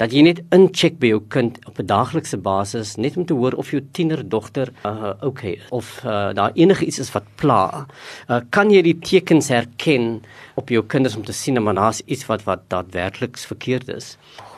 dat 0.00 0.12
jy 0.12 0.22
net 0.26 0.42
incheck 0.52 0.98
by 1.00 1.10
jou 1.14 1.20
kind 1.32 1.56
op 1.66 1.78
'n 1.80 1.86
daaglikse 1.86 2.36
basis 2.36 2.96
net 2.96 3.16
om 3.16 3.24
te 3.24 3.34
hoor 3.34 3.52
of 3.56 3.70
jou 3.70 3.80
tienerdogter 3.92 4.72
uh, 4.84 5.12
okay 5.20 5.52
is 5.52 5.70
of 5.70 6.02
uh, 6.04 6.32
daar 6.32 6.52
enige 6.54 6.84
iets 6.84 6.98
is 6.98 7.12
wat 7.12 7.24
pla. 7.36 7.86
Uh, 8.28 8.40
kan 8.50 8.70
jy 8.70 8.82
die 8.82 8.98
tekens 8.98 9.48
herken 9.48 10.22
op 10.54 10.68
jou 10.68 10.82
kinders 10.84 11.16
om 11.16 11.24
te 11.24 11.32
sien 11.32 11.62
maar 11.62 11.74
daar's 11.74 12.02
iets 12.06 12.26
wat 12.26 12.44
wat 12.44 12.68
daadwerklik 12.68 13.38
verkeerd 13.38 13.88
is. 13.88 14.16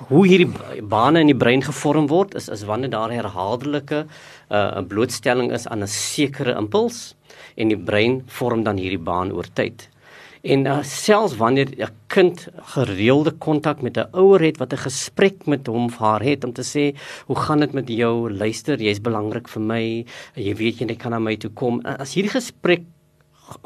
Hoe 0.09 0.27
hierdie 0.27 0.51
bane 0.83 1.21
in 1.21 1.27
die 1.27 1.37
brein 1.37 1.63
gevorm 1.63 2.07
word 2.07 2.35
is 2.35 2.49
is 2.49 2.65
wanneer 2.65 2.91
daar 2.91 3.11
herhaaldelike 3.11 4.07
'n 4.51 4.55
uh, 4.55 4.83
blootstelling 4.83 5.53
is 5.53 5.69
aan 5.69 5.83
'n 5.83 5.87
sekere 5.87 6.57
impuls 6.57 7.15
en 7.57 7.69
die 7.69 7.79
brein 7.79 8.23
vorm 8.27 8.63
dan 8.63 8.77
hierdie 8.77 9.03
baan 9.03 9.33
oor 9.33 9.47
tyd. 9.55 9.89
En 10.43 10.67
uh, 10.67 10.83
selfs 10.83 11.37
wanneer 11.37 11.69
'n 11.77 11.95
kind 12.07 12.49
gereelde 12.75 13.31
kontak 13.31 13.83
met 13.83 13.97
'n 13.97 14.09
ouer 14.13 14.41
het 14.41 14.59
wat 14.59 14.73
'n 14.73 14.85
gesprek 14.89 15.47
met 15.47 15.67
hom 15.67 15.85
of 15.85 15.99
haar 15.99 16.23
het 16.23 16.45
om 16.45 16.53
te 16.53 16.63
sê, 16.63 16.99
"Hoe 17.27 17.37
gaan 17.37 17.61
dit 17.61 17.73
met 17.73 17.89
jou? 17.89 18.31
Luister, 18.31 18.79
jy's 18.81 19.01
belangrik 19.01 19.49
vir 19.49 19.63
my. 19.63 20.05
Jy 20.35 20.55
weet 20.55 20.79
jy 20.79 20.97
kan 20.97 21.11
na 21.11 21.19
my 21.19 21.37
toe 21.37 21.51
kom." 21.51 21.81
As 21.81 22.15
hierdie 22.15 22.31
gesprek 22.31 22.83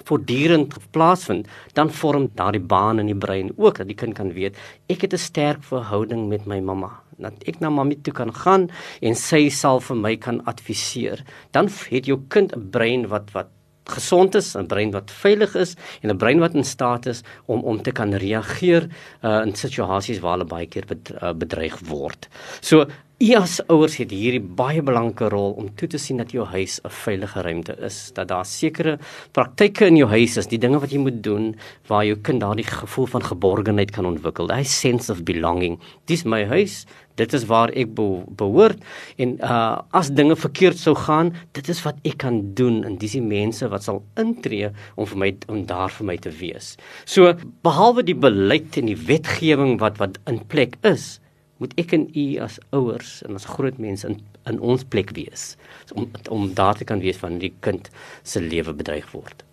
voortdurend 0.04 0.74
plaasvind, 0.90 1.48
dan 1.72 1.90
vorm 1.90 2.28
daardie 2.34 2.60
baan 2.60 2.98
in 2.98 3.06
die 3.06 3.18
brein 3.18 3.50
ook 3.56 3.78
dat 3.78 3.86
die 3.86 3.96
kind 3.96 4.14
kan 4.14 4.32
weet 4.32 4.56
ek 4.88 5.00
het 5.00 5.12
'n 5.12 5.18
sterk 5.18 5.62
verhouding 5.62 6.28
met 6.28 6.46
my 6.46 6.60
mamma. 6.60 6.90
Dat 7.18 7.32
ek 7.46 7.60
na 7.60 7.70
mamma 7.70 7.94
toe 8.02 8.12
kan 8.12 8.34
gaan 8.34 8.70
en 9.00 9.14
sy 9.14 9.48
sal 9.48 9.80
vir 9.80 9.96
my 9.96 10.16
kan 10.16 10.44
adviseer. 10.44 11.24
Dan 11.50 11.68
het 11.90 12.06
jou 12.06 12.20
kind 12.28 12.56
'n 12.56 12.70
brein 12.70 13.08
wat 13.08 13.30
wat 13.32 13.48
gesond 13.84 14.34
is, 14.34 14.56
'n 14.56 14.66
brein 14.66 14.90
wat 14.90 15.10
veilig 15.10 15.54
is 15.54 15.76
en 16.02 16.10
'n 16.10 16.18
brein 16.18 16.40
wat 16.40 16.54
in 16.54 16.64
staat 16.64 17.06
is 17.06 17.22
om 17.46 17.62
om 17.62 17.82
te 17.82 17.92
kan 17.92 18.14
reageer 18.14 18.88
uh, 19.22 19.42
in 19.46 19.54
situasies 19.54 20.20
waar 20.20 20.38
hulle 20.38 20.48
baie 20.48 20.66
keer 20.66 20.84
uh, 20.90 21.32
bedreig 21.32 21.78
word. 21.88 22.28
So 22.60 22.86
U 23.22 23.28
as 23.38 23.60
ouers 23.70 23.94
het 24.00 24.10
hierdie 24.10 24.40
baie 24.42 24.80
belangrike 24.82 25.28
rol 25.30 25.52
om 25.60 25.68
toe 25.78 25.86
te 25.92 25.98
sien 26.02 26.18
dat 26.18 26.32
jou 26.34 26.42
huis 26.42 26.80
'n 26.82 26.90
veilige 26.90 27.42
ruimte 27.46 27.76
is, 27.78 28.10
dat 28.14 28.28
daar 28.28 28.44
sekere 28.44 28.98
praktyke 29.32 29.86
in 29.86 29.96
jou 29.96 30.08
huis 30.08 30.36
is, 30.36 30.48
die 30.50 30.58
dinge 30.58 30.80
wat 30.80 30.90
jy 30.90 30.98
moet 30.98 31.22
doen 31.22 31.54
waar 31.86 32.04
jou 32.04 32.16
kind 32.16 32.40
daardie 32.40 32.66
gevoel 32.66 33.06
van 33.06 33.22
geborgenheid 33.22 33.92
kan 33.92 34.06
ontwikkel, 34.06 34.46
daai 34.46 34.64
sense 34.64 35.12
of 35.12 35.22
belonging. 35.22 35.78
Dis 36.06 36.24
my 36.24 36.44
huis, 36.44 36.84
dit 37.20 37.34
is 37.36 37.46
waar 37.50 37.72
ek 37.76 37.94
behoort 37.94 38.82
en 39.22 39.36
uh 39.42 39.60
as 39.92 40.10
dinge 40.16 40.36
verkeerd 40.36 40.78
sou 40.80 40.94
gaan, 40.96 41.32
dit 41.56 41.68
is 41.68 41.82
wat 41.84 41.98
ek 42.08 42.18
kan 42.24 42.40
doen 42.58 42.82
en 42.86 42.96
dis 43.00 43.16
die 43.18 43.24
mense 43.24 43.68
wat 43.72 43.84
sal 43.86 44.02
intree 44.20 44.70
om 44.96 45.08
vir 45.08 45.22
my 45.24 45.30
om 45.52 45.64
daar 45.68 45.92
vir 45.92 46.08
my 46.12 46.16
te 46.16 46.32
wees. 46.40 46.76
So 47.04 47.34
behalwe 47.66 48.06
die 48.06 48.18
beleid 48.18 48.78
en 48.80 48.90
die 48.90 48.98
wetgewing 48.98 49.78
wat 49.82 50.00
wat 50.02 50.18
in 50.30 50.40
plek 50.52 50.78
is, 50.88 51.18
moet 51.62 51.74
ek 51.78 51.94
en 51.96 52.08
u 52.18 52.26
as 52.42 52.58
ouers 52.74 53.20
en 53.26 53.38
as 53.38 53.48
groot 53.56 53.78
mense 53.82 54.06
in 54.08 54.20
in 54.50 54.58
ons 54.58 54.82
plek 54.82 55.12
wees 55.14 55.52
om 55.94 56.08
om 56.34 56.48
daar 56.58 56.74
te 56.78 56.86
kan 56.88 57.02
wees 57.04 57.20
van 57.20 57.38
die 57.38 57.52
kind 57.66 57.90
se 58.26 58.42
lewe 58.42 58.74
bedreig 58.74 59.06
word. 59.14 59.44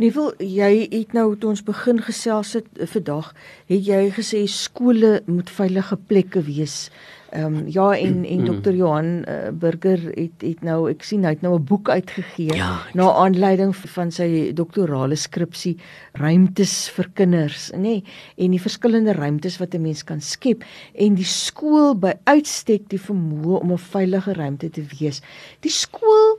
Nievel, 0.00 0.30
jy 0.40 0.88
het 0.88 1.10
nou 1.12 1.34
toe 1.36 1.50
ons 1.50 1.60
begin 1.64 1.98
gesels 2.00 2.54
het 2.56 2.68
vandag, 2.88 3.34
het 3.68 3.82
jy 3.84 3.98
gesê 4.16 4.46
skole 4.48 5.18
moet 5.26 5.50
veilige 5.52 5.98
plekke 6.08 6.40
wees 6.46 6.86
Ehm 7.30 7.44
um, 7.44 7.64
ja 7.68 7.96
en 7.96 8.24
en 8.24 8.40
mm. 8.40 8.62
Dr. 8.62 8.70
Johan 8.74 9.04
uh, 9.28 9.34
Burger 9.52 10.00
het 10.14 10.42
het 10.42 10.62
nou 10.66 10.88
ek 10.90 11.04
sien 11.06 11.22
hy 11.22 11.30
het 11.36 11.42
nou 11.46 11.54
'n 11.58 11.64
boek 11.64 11.88
uitgegee 11.88 12.56
ja, 12.58 12.82
na 12.94 13.06
aanleiding 13.12 13.76
van 13.76 14.10
sy 14.10 14.50
doktorale 14.52 15.14
skripsie 15.14 15.76
Ruimtes 16.12 16.90
vir 16.90 17.10
kinders, 17.14 17.70
nê? 17.70 17.78
Nee, 17.78 18.04
en 18.36 18.50
die 18.50 18.60
verskillende 18.60 19.12
ruimtes 19.12 19.58
wat 19.58 19.74
'n 19.74 19.82
mens 19.82 20.02
kan 20.04 20.20
skep 20.20 20.64
en 20.94 21.14
die 21.14 21.24
skool 21.24 21.94
by 21.94 22.12
uitstek 22.24 22.88
die 22.88 23.00
vermoë 23.00 23.60
om 23.60 23.72
'n 23.72 23.78
veilige 23.78 24.32
ruimte 24.32 24.70
te 24.70 24.82
wees. 24.98 25.22
Die 25.60 25.70
skool 25.70 26.29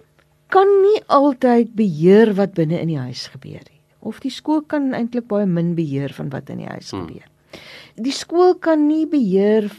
kan 0.52 0.70
nie 0.84 1.00
altyd 1.08 1.74
beheer 1.78 2.34
wat 2.38 2.56
binne 2.58 2.80
in 2.82 2.92
die 2.92 3.00
huis 3.00 3.28
gebeur 3.34 3.62
nie. 3.64 3.80
Of 4.02 4.20
die 4.24 4.34
skool 4.34 4.64
kan 4.68 4.92
eintlik 4.98 5.28
baie 5.30 5.48
min 5.48 5.76
beheer 5.78 6.14
van 6.18 6.32
wat 6.34 6.50
in 6.50 6.64
die 6.64 6.70
huis 6.70 6.92
mm. 6.92 7.08
gebeur. 7.08 7.28
Die 8.02 8.16
skool 8.16 8.56
kan 8.64 8.88
nie 8.88 9.06
beheer 9.10 9.70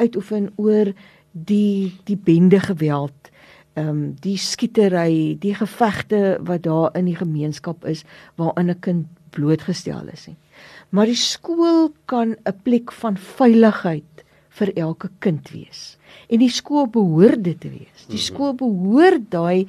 uitoefen 0.00 0.50
oor 0.60 0.92
die 1.32 1.92
die 2.08 2.16
bende 2.16 2.60
geweld, 2.60 3.30
ehm 3.76 3.88
um, 3.88 4.02
die 4.24 4.38
skietery, 4.40 5.36
die 5.40 5.54
gevegte 5.54 6.38
wat 6.48 6.64
daar 6.64 6.96
in 6.96 7.10
die 7.10 7.16
gemeenskap 7.16 7.84
is 7.84 8.04
waarin 8.40 8.70
'n 8.70 8.80
kind 8.80 9.06
blootgestel 9.30 10.08
is 10.12 10.26
nie. 10.26 10.36
Maar 10.90 11.06
die 11.06 11.20
skool 11.20 11.92
kan 12.04 12.36
'n 12.44 12.60
plek 12.62 12.92
van 12.92 13.16
veiligheid 13.16 14.24
vir 14.48 14.72
elke 14.76 15.10
kind 15.18 15.50
wees. 15.52 15.98
En 16.28 16.38
die 16.38 16.50
skool 16.50 16.86
behoort 16.86 17.44
dit 17.44 17.60
te 17.60 17.68
wees. 17.68 18.06
Die 18.08 18.16
mhm. 18.16 18.26
skool 18.28 18.54
behoort 18.54 19.30
daai 19.30 19.68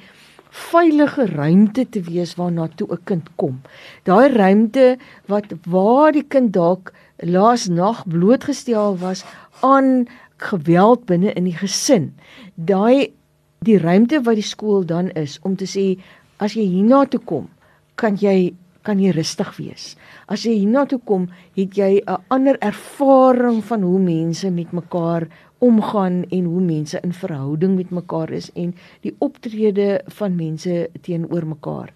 veilige 0.58 1.26
ruimte 1.30 1.86
te 1.90 2.02
wees 2.02 2.36
waarna 2.40 2.68
toe 2.76 2.88
'n 2.92 3.04
kind 3.04 3.28
kom. 3.36 3.62
Daai 4.04 4.28
ruimte 4.34 4.98
wat 5.28 5.46
waar 5.66 6.12
die 6.12 6.28
kind 6.28 6.54
dalk 6.54 6.94
laas 7.18 7.68
nag 7.68 8.06
blootgestel 8.08 8.98
was 8.98 9.26
aan 9.62 10.08
geweld 10.38 11.06
binne 11.06 11.34
in 11.34 11.44
die 11.44 11.58
gesin. 11.58 12.14
Daai 12.56 13.14
die 13.60 13.78
ruimte 13.78 14.22
wat 14.22 14.36
die 14.36 14.46
skool 14.46 14.86
dan 14.86 15.10
is 15.10 15.40
om 15.42 15.56
te 15.56 15.66
sê 15.66 15.98
as 16.38 16.54
jy 16.54 16.66
hiernatoe 16.66 17.22
kom, 17.26 17.50
kan 17.96 18.18
jy 18.22 18.54
kan 18.88 19.00
jy 19.04 19.12
rustig 19.12 19.50
wees. 19.58 19.98
As 20.32 20.46
jy 20.48 20.54
hiernatoe 20.62 21.02
kom, 21.04 21.28
het 21.58 21.76
jy 21.76 22.02
'n 22.08 22.24
ander 22.30 22.58
ervaring 22.62 23.64
van 23.64 23.82
hoe 23.82 24.00
mense 24.00 24.50
met 24.50 24.72
mekaar 24.72 25.28
omgaan 25.60 26.24
en 26.30 26.46
hoe 26.46 26.62
mense 26.62 27.00
in 27.04 27.14
verhouding 27.14 27.76
met 27.76 27.90
mekaar 27.90 28.30
is 28.30 28.50
en 28.54 28.76
die 29.02 29.16
optrede 29.24 30.02
van 30.20 30.36
mense 30.36 30.90
teenoor 31.02 31.48
mekaar. 31.48 31.94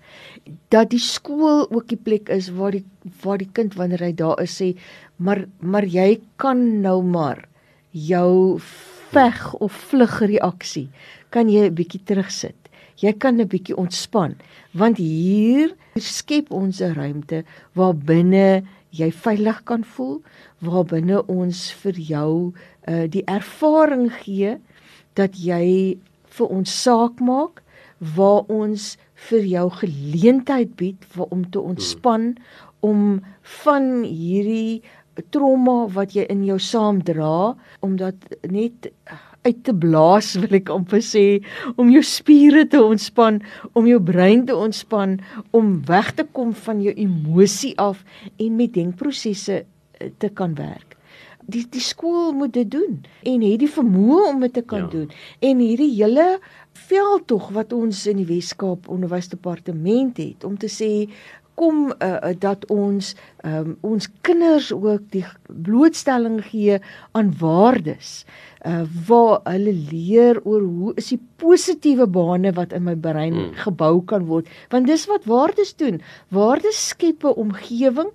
Dat 0.73 0.89
die 0.89 1.01
skool 1.01 1.67
ook 1.69 1.87
die 1.87 1.99
plek 1.99 2.29
is 2.29 2.49
waar 2.57 2.71
die 2.71 2.85
waar 3.23 3.37
die 3.41 3.49
kind 3.53 3.75
wanneer 3.77 4.03
hy 4.05 4.13
daar 4.13 4.41
is 4.41 4.55
sê, 4.61 4.73
maar 5.17 5.45
maar 5.59 5.85
jy 5.85 6.19
kan 6.41 6.81
nou 6.81 7.01
maar 7.03 7.47
jou 7.91 8.59
veg 9.11 9.53
of 9.53 9.73
vlug 9.91 10.19
reaksie 10.21 10.89
kan 11.29 11.49
jy 11.49 11.69
'n 11.69 11.75
bietjie 11.75 12.03
terugsit. 12.05 12.57
Jy 12.97 13.13
kan 13.13 13.39
'n 13.39 13.47
bietjie 13.47 13.75
ontspan 13.75 14.35
want 14.73 14.97
hier 14.97 15.75
skep 15.95 16.51
ons 16.51 16.81
'n 16.81 16.93
ruimte 16.93 17.43
waar 17.73 17.95
binne 17.95 18.63
jy 18.91 19.10
veilig 19.12 19.63
kan 19.69 19.83
voel, 19.95 20.19
waar 20.60 20.86
binne 20.86 21.24
ons 21.31 21.69
vir 21.83 22.00
jou 22.00 22.31
uh, 22.51 23.05
die 23.12 23.24
ervaring 23.31 24.10
gee 24.21 24.57
dat 25.19 25.36
jy 25.39 25.98
vir 26.31 26.48
ons 26.48 26.71
saak 26.83 27.19
maak, 27.19 27.62
waar 28.15 28.48
ons 28.50 28.95
vir 29.29 29.45
jou 29.45 29.67
geleentheid 29.81 30.74
bied 30.79 31.05
om 31.29 31.43
te 31.53 31.62
ontspan 31.62 32.33
om 32.81 33.21
van 33.63 33.91
hierdie 34.03 34.81
trauma 35.29 35.86
wat 35.93 36.15
jy 36.15 36.25
in 36.33 36.41
jou 36.48 36.57
saam 36.60 37.01
dra 37.05 37.53
omdat 37.86 38.17
net 38.50 38.89
uit 39.41 39.63
te 39.65 39.74
blaas 39.74 40.33
wil 40.38 40.53
ek 40.60 40.69
amper 40.74 41.01
sê 41.05 41.25
om 41.75 41.89
jou 41.93 42.03
spiere 42.05 42.67
te 42.69 42.81
ontspan, 42.81 43.41
om 43.74 43.89
jou 43.89 44.00
brein 44.12 44.45
te 44.45 44.55
ontspan, 44.55 45.17
om 45.55 45.79
weg 45.89 46.13
te 46.17 46.27
kom 46.38 46.53
van 46.67 46.81
jou 46.86 46.93
emosie 46.93 47.74
af 47.81 48.03
en 48.38 48.55
met 48.60 48.74
denkprosesse 48.77 49.63
eh, 49.63 50.10
te 50.21 50.29
kan 50.29 50.55
werk. 50.60 50.98
Die 51.51 51.65
die 51.74 51.81
skool 51.83 52.36
moet 52.38 52.53
dit 52.53 52.69
doen 52.69 53.00
en 53.27 53.41
het 53.43 53.60
die 53.63 53.71
vermoë 53.71 54.27
om 54.29 54.43
dit 54.45 54.53
te 54.53 54.62
kan 54.62 54.86
ja. 54.86 54.91
doen. 54.93 55.07
En 55.41 55.63
hierdie 55.63 55.89
hele 55.98 56.38
veldtog 56.88 57.50
wat 57.55 57.74
ons 57.75 58.05
in 58.07 58.21
die 58.21 58.27
Wes-Kaap 58.29 58.88
Onderwysdepartement 58.93 60.21
het 60.21 60.45
om 60.48 60.55
te 60.62 60.69
sê 60.71 61.10
kom 61.55 61.91
uh, 61.91 62.31
dat 62.39 62.65
ons 62.72 63.13
um, 63.46 63.75
ons 63.81 64.08
kinders 64.22 64.72
ook 64.72 65.03
die 65.13 65.25
blootstelling 65.48 66.39
gee 66.50 66.79
aan 67.12 67.34
waardes 67.39 68.24
uh, 68.65 68.84
waar 69.08 69.39
hulle 69.50 69.74
leer 69.91 70.41
oor 70.43 70.62
hoe 70.62 70.93
is 71.01 71.12
die 71.13 71.22
positiewe 71.41 72.08
bane 72.08 72.53
wat 72.58 72.74
in 72.74 72.86
my 72.88 72.96
brein 72.96 73.34
hmm. 73.34 73.55
gebou 73.65 74.01
kan 74.05 74.27
word 74.29 74.50
want 74.74 74.89
dis 74.89 75.08
wat 75.12 75.27
waardes 75.29 75.75
doen 75.81 76.01
waardes 76.29 76.88
skep 76.93 77.25
'n 77.25 77.38
omgewing 77.46 78.12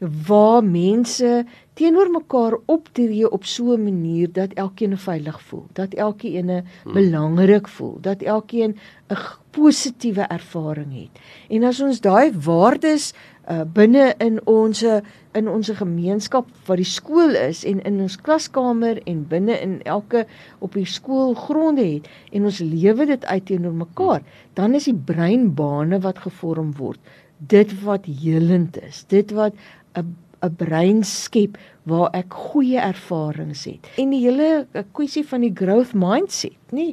waar 0.00 0.64
mense 0.64 1.44
teenoor 1.80 2.10
mekaar 2.12 2.58
optree 2.68 3.24
op 3.32 3.44
so 3.48 3.72
'n 3.72 3.84
manier 3.84 4.28
dat 4.32 4.52
elkeen 4.52 4.98
veilig 4.98 5.42
voel, 5.42 5.66
dat 5.72 5.94
elkeen 5.94 6.48
hmm. 6.50 6.92
belangrik 6.92 7.68
voel, 7.68 7.98
dat 8.00 8.22
elkeen 8.22 8.76
'n 9.08 9.16
positiewe 9.50 10.22
ervaring 10.22 10.92
het. 10.92 11.22
En 11.48 11.64
as 11.64 11.80
ons 11.80 12.00
daai 12.00 12.32
waardes 12.44 13.12
uh, 13.50 13.60
binne 13.72 14.14
in 14.18 14.46
ons 14.46 14.84
in 15.32 15.48
ons 15.48 15.70
gemeenskap 15.70 16.46
wat 16.66 16.76
die 16.76 16.84
skool 16.84 17.34
is 17.34 17.64
en 17.64 17.82
in 17.82 18.00
ons 18.00 18.16
klaskamer 18.16 19.02
en 19.04 19.26
binne 19.28 19.60
in 19.60 19.82
elke 19.82 20.26
op 20.58 20.72
die 20.72 20.86
skoolgronde 20.86 21.84
het 21.84 22.08
en 22.32 22.44
ons 22.44 22.58
lewe 22.58 23.06
dit 23.06 23.24
uit 23.24 23.44
teenoor 23.44 23.72
mekaar, 23.72 24.22
dan 24.54 24.74
is 24.74 24.84
die 24.84 25.00
breinbane 25.04 26.00
wat 26.00 26.18
gevorm 26.18 26.74
word 26.76 27.00
dit 27.38 27.82
wat 27.82 28.04
helend 28.04 28.82
is, 28.82 29.04
dit 29.08 29.30
wat 29.30 29.54
'n 29.96 30.16
'n 30.42 30.56
brein 30.56 31.04
skep 31.04 31.58
waar 31.88 32.10
ek 32.16 32.34
goeie 32.50 32.80
ervarings 32.80 33.64
het. 33.64 33.88
En 34.00 34.12
die 34.14 34.22
hele 34.26 34.66
kwessie 34.92 35.24
van 35.26 35.44
die 35.46 35.52
growth 35.54 35.94
mindset, 35.96 36.58
nê? 36.76 36.92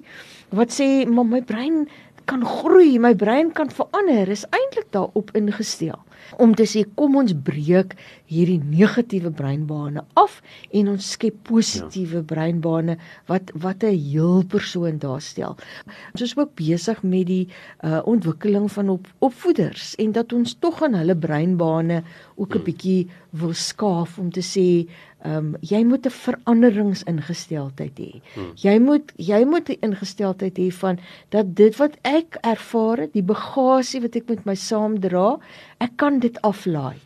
Wat 0.55 0.71
sê 0.73 1.05
maar 1.09 1.27
my 1.27 1.41
brein 1.43 1.87
kan 2.27 2.43
groei, 2.45 2.97
my 2.99 3.13
brein 3.15 3.51
kan 3.55 3.71
verander, 3.71 4.29
is 4.31 4.45
eintlik 4.51 4.91
daarop 4.95 5.31
ingestel 5.37 5.99
om 6.37 6.55
te 6.55 6.65
sê 6.67 6.83
kom 6.95 7.15
ons 7.15 7.33
breek 7.33 7.95
hierdie 8.27 8.59
negatiewe 8.59 9.31
breinbane 9.31 10.03
af 10.19 10.41
en 10.75 10.91
ons 10.93 11.11
skep 11.15 11.39
positiewe 11.47 12.21
ja. 12.21 12.27
breinbane 12.33 12.97
wat 13.27 13.51
wat 13.55 13.83
'n 13.83 13.95
heel 13.95 14.43
persoon 14.43 14.99
daarstel. 14.99 15.57
Ons 16.13 16.21
is 16.21 16.37
ook 16.37 16.55
besig 16.55 17.03
met 17.03 17.27
die 17.27 17.47
uh, 17.83 18.01
ontwikkeling 18.05 18.71
van 18.71 18.89
op, 18.89 19.07
opvoeders 19.19 19.95
en 19.95 20.11
dat 20.11 20.33
ons 20.33 20.57
tog 20.59 20.83
aan 20.83 20.93
hulle 20.93 21.15
breinbane 21.15 22.03
ook 22.35 22.49
'n 22.49 22.57
hmm. 22.57 22.63
bietjie 22.63 23.07
wil 23.29 23.53
skaaf 23.53 24.17
om 24.19 24.31
te 24.31 24.41
sê 24.41 24.87
Ehm 25.25 25.37
um, 25.37 25.55
jy 25.61 25.83
moet 25.83 26.05
'n 26.05 26.13
veranderingsingesteldheid 26.13 27.97
hê. 27.99 28.21
Hmm. 28.35 28.51
Jy 28.55 28.77
moet 28.79 29.11
jy 29.17 29.45
moet 29.45 29.69
'n 29.69 29.81
ingesteldheid 29.81 30.57
hê 30.57 30.71
van 30.71 30.99
dat 31.29 31.55
dit 31.55 31.75
wat 31.77 31.97
ek 32.03 32.37
ervaar 32.41 32.97
het, 32.97 33.13
die 33.13 33.23
bagasie 33.23 34.01
wat 34.01 34.15
ek 34.15 34.29
met 34.29 34.45
my 34.45 34.55
saamdra, 34.55 35.39
ek 35.79 35.97
kan 35.97 36.16
dit 36.19 36.41
aflaai. 36.41 36.97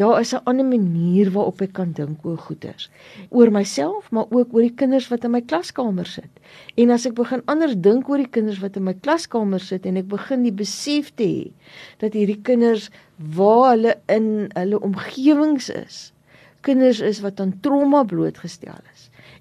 Daar 0.00 0.20
is 0.20 0.32
'n 0.32 0.44
ander 0.44 0.66
manier 0.66 1.30
waarop 1.30 1.60
ek 1.60 1.72
kan 1.72 1.92
dink 1.92 2.24
oor 2.24 2.38
goeders. 2.38 2.90
Oor 3.28 3.50
myself, 3.50 4.10
maar 4.10 4.24
ook 4.30 4.54
oor 4.54 4.60
die 4.60 4.74
kinders 4.74 5.08
wat 5.08 5.24
in 5.24 5.30
my 5.30 5.40
klaskamer 5.40 6.06
sit. 6.06 6.32
En 6.74 6.90
as 6.90 7.06
ek 7.06 7.14
begin 7.14 7.42
anders 7.44 7.74
dink 7.76 8.08
oor 8.08 8.16
die 8.16 8.30
kinders 8.30 8.58
wat 8.58 8.76
in 8.76 8.82
my 8.82 8.94
klaskamer 8.94 9.60
sit 9.60 9.86
en 9.86 9.96
ek 9.96 10.08
begin 10.08 10.42
die 10.42 10.52
besef 10.52 11.12
te 11.14 11.24
hê 11.24 11.52
dat 11.98 12.12
hierdie 12.12 12.40
kinders 12.42 12.90
waar 13.16 13.70
hulle 13.70 13.98
in 14.06 14.50
hulle 14.54 14.80
omgewings 14.80 15.68
is, 15.70 16.12
kinders 16.60 17.00
is 17.00 17.20
wat 17.20 17.40
aan 17.40 17.60
trauma 17.60 18.02
blootgestel 18.04 18.80
is 18.91 18.91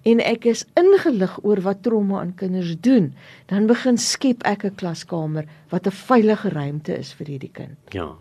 en 0.03 0.19
ek 0.19 0.45
is 0.45 0.65
ingelig 0.79 1.37
oor 1.43 1.61
wat 1.61 1.83
trauma 1.83 2.19
aan 2.21 2.33
kinders 2.35 2.75
doen, 2.81 3.13
dan 3.51 3.67
begin 3.67 3.97
skep 3.97 4.43
ek 4.43 4.65
'n 4.65 4.75
klaskamer 4.75 5.45
wat 5.69 5.87
'n 5.87 5.91
veilige 5.91 6.49
ruimte 6.49 6.97
is 6.97 7.13
vir 7.13 7.27
hierdie 7.27 7.53
kind. 7.53 7.77
Ja. 7.93 8.15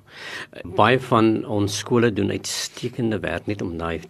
Baie 0.65 1.01
van 1.01 1.45
ons 1.47 1.79
skole 1.79 2.13
doen 2.13 2.31
uitstekende 2.31 3.21
werk 3.21 3.47
net 3.47 3.63
om 3.63 3.79
daai 3.79 4.01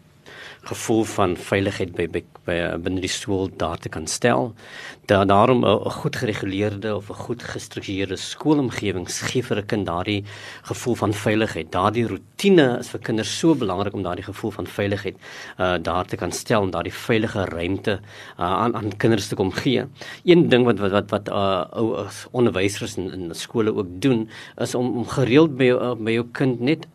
gevoel 0.68 1.04
van 1.04 1.36
veiligheid 1.36 1.92
by 1.96 2.06
by, 2.12 2.22
by 2.44 2.56
binne 2.84 3.00
die 3.00 3.10
skool 3.10 3.48
daar 3.56 3.78
te 3.78 3.88
kan 3.88 4.06
stel. 4.06 4.52
Daar 5.06 5.26
daarom 5.26 5.64
'n 5.64 5.90
goed 5.90 6.16
gereguleerde 6.16 6.96
of 6.96 7.10
'n 7.10 7.14
goed 7.14 7.42
gestruktureerde 7.42 8.16
skoolomgewing 8.16 9.06
gee 9.08 9.42
vir 9.42 9.56
'n 9.56 9.66
kind 9.66 9.86
daardie 9.86 10.24
gevoel 10.62 10.94
van 10.94 11.12
veiligheid. 11.14 11.72
Daardie 11.72 12.06
rotine 12.06 12.78
is 12.78 12.88
vir 12.88 13.00
kinders 13.00 13.38
so 13.38 13.54
belangrik 13.54 13.94
om 13.94 14.02
daardie 14.02 14.24
gevoel 14.24 14.50
van 14.50 14.66
veiligheid 14.66 15.16
uh 15.58 15.78
daar 15.82 16.04
te 16.04 16.16
kan 16.16 16.32
stel 16.32 16.62
en 16.62 16.70
daardie 16.70 16.92
veilige 16.92 17.44
ruimte 17.44 18.00
uh, 18.38 18.44
aan 18.44 18.74
aan 18.74 18.96
kinders 18.96 19.28
te 19.28 19.34
kom 19.34 19.52
gee. 19.52 19.86
Een 20.24 20.48
ding 20.48 20.64
wat 20.64 20.78
wat 20.78 20.90
wat 20.90 21.10
wat 21.10 21.28
uh 21.28 21.64
ou 21.70 22.06
onderwysers 22.30 22.96
in, 22.96 23.12
in 23.12 23.34
skole 23.34 23.74
ook 23.74 23.88
doen 23.88 24.28
is 24.56 24.74
om 24.74 24.96
om 24.96 25.06
gereeld 25.08 25.56
by 25.56 25.64
jou, 25.64 25.96
by 25.96 26.10
jou 26.10 26.26
kind 26.32 26.60
net 26.60 26.86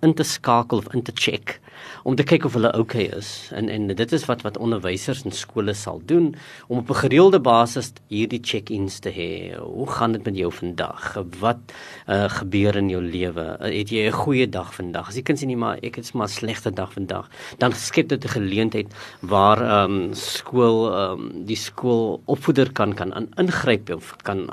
in 0.00 0.14
te 0.14 0.22
skakel 0.22 0.78
of 0.78 0.92
in 0.94 1.02
te 1.02 1.12
check 1.14 1.60
om 2.08 2.16
te 2.16 2.24
kyk 2.26 2.46
of 2.48 2.54
hulle 2.56 2.70
oukei 2.76 3.06
okay 3.08 3.18
is 3.18 3.30
en 3.56 3.68
en 3.72 3.88
dit 3.88 4.12
is 4.16 4.24
wat 4.30 4.42
wat 4.46 4.58
onderwysers 4.64 5.24
in 5.28 5.34
skole 5.34 5.74
sal 5.76 6.00
doen 6.12 6.30
om 6.68 6.78
op 6.78 6.90
'n 6.90 7.00
gereelde 7.02 7.40
basis 7.40 7.92
hierdie 8.08 8.40
check-ins 8.42 8.98
te 8.98 9.10
hê. 9.10 9.56
Hoe 9.58 9.86
gaan 9.86 10.12
dit 10.12 10.24
met 10.24 10.36
jou 10.36 10.52
vandag? 10.52 11.16
Wat 11.40 11.58
uh, 12.06 12.28
gebeur 12.28 12.76
in 12.76 12.88
jou 12.88 13.02
lewe? 13.02 13.46
Uh, 13.60 13.78
het 13.78 13.90
jy 13.90 14.08
'n 14.08 14.12
goeie 14.12 14.48
dag 14.48 14.74
vandag? 14.74 15.08
As 15.08 15.14
die 15.14 15.22
kind 15.22 15.38
sê 15.38 15.46
nie 15.46 15.56
maar 15.56 15.78
ek 15.82 15.96
het 15.96 16.14
'n 16.14 16.28
slegte 16.28 16.70
dag 16.70 16.92
vandag, 16.92 17.28
dan 17.58 17.72
skep 17.72 18.08
dit 18.08 18.24
'n 18.24 18.28
geleentheid 18.28 18.94
waar 19.20 19.58
ehm 19.62 19.92
um, 19.92 20.14
skool 20.14 20.92
ehm 20.92 21.20
um, 21.20 21.44
die 21.46 21.56
skool 21.56 22.20
opvoeder 22.26 22.72
kan 22.72 22.94
kan 22.94 23.28
ingryp 23.36 23.90
of 23.90 24.16
kan 24.22 24.50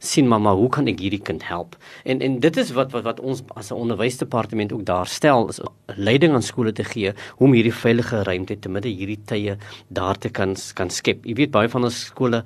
sien 0.00 0.28
mamma, 0.28 0.54
hoe 0.56 0.68
kan 0.72 0.88
ek 0.90 1.00
hierdie 1.04 1.20
kind 1.20 1.44
help? 1.48 1.76
En 2.08 2.22
en 2.24 2.38
dit 2.40 2.56
is 2.60 2.72
wat 2.76 2.92
wat 2.94 3.04
wat 3.04 3.20
ons 3.20 3.42
as 3.54 3.70
'n 3.70 3.76
onderwysdepartement 3.76 4.72
ook 4.72 4.84
daar 4.84 5.06
stel 5.06 5.48
is 5.48 5.60
leiding 5.96 6.32
aan 6.32 6.42
skole 6.42 6.72
te 6.72 6.84
gee 6.84 7.12
om 7.38 7.52
hierdie 7.52 7.74
veilige 7.74 8.22
ruimte 8.22 8.58
te 8.58 8.68
midde 8.68 8.88
hierdie 8.88 9.20
tye 9.26 9.56
daar 9.88 10.18
te 10.18 10.28
kan 10.28 10.56
kan 10.74 10.90
skep. 10.90 11.24
Jy 11.24 11.34
weet 11.34 11.50
baie 11.50 11.68
van 11.68 11.84
ons 11.84 12.04
skole 12.06 12.42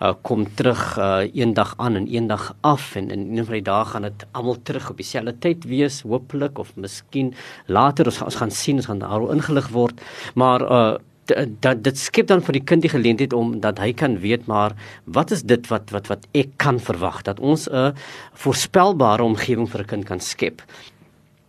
uh, 0.00 0.12
kom 0.22 0.46
terug 0.54 0.98
uh, 0.98 1.24
een 1.32 1.54
dag 1.54 1.74
aan 1.76 1.96
en 1.96 2.06
een 2.14 2.26
dag 2.26 2.54
af 2.60 2.96
en 2.96 3.10
in 3.10 3.38
een 3.38 3.44
van 3.44 3.54
die 3.54 3.62
dae 3.62 3.84
gaan 3.84 4.02
dit 4.02 4.26
almal 4.32 4.62
terug 4.62 4.90
op 4.90 4.96
dieselfde 4.96 5.38
tyd 5.38 5.64
wees, 5.64 6.02
hopelik 6.02 6.58
of 6.58 6.76
miskien 6.76 7.34
later 7.66 8.06
ons, 8.06 8.22
ons 8.22 8.36
gaan 8.36 8.50
sien 8.50 8.76
ons 8.76 8.86
gaan 8.86 8.98
daar 8.98 9.30
ingelig 9.32 9.68
word. 9.68 10.00
Maar 10.34 10.62
uh, 10.62 10.96
dat 11.60 11.82
dit 11.84 11.98
skep 11.98 12.28
dan 12.30 12.42
vir 12.44 12.58
die 12.58 12.64
kind 12.64 12.82
die 12.82 12.92
geleentheid 12.92 13.32
om 13.36 13.58
dat 13.60 13.78
hy 13.82 13.92
kan 13.92 14.18
weet 14.22 14.46
maar 14.46 14.76
wat 15.04 15.32
is 15.34 15.42
dit 15.42 15.66
wat 15.72 15.90
wat 15.94 16.08
wat 16.12 16.28
ek 16.32 16.56
kan 16.56 16.80
verwag 16.80 17.22
dat 17.22 17.40
ons 17.40 17.68
'n 17.68 17.94
voorspelbare 18.34 19.22
omgewing 19.22 19.68
vir 19.68 19.80
'n 19.80 19.86
kind 19.86 20.04
kan 20.04 20.20
skep. 20.20 20.62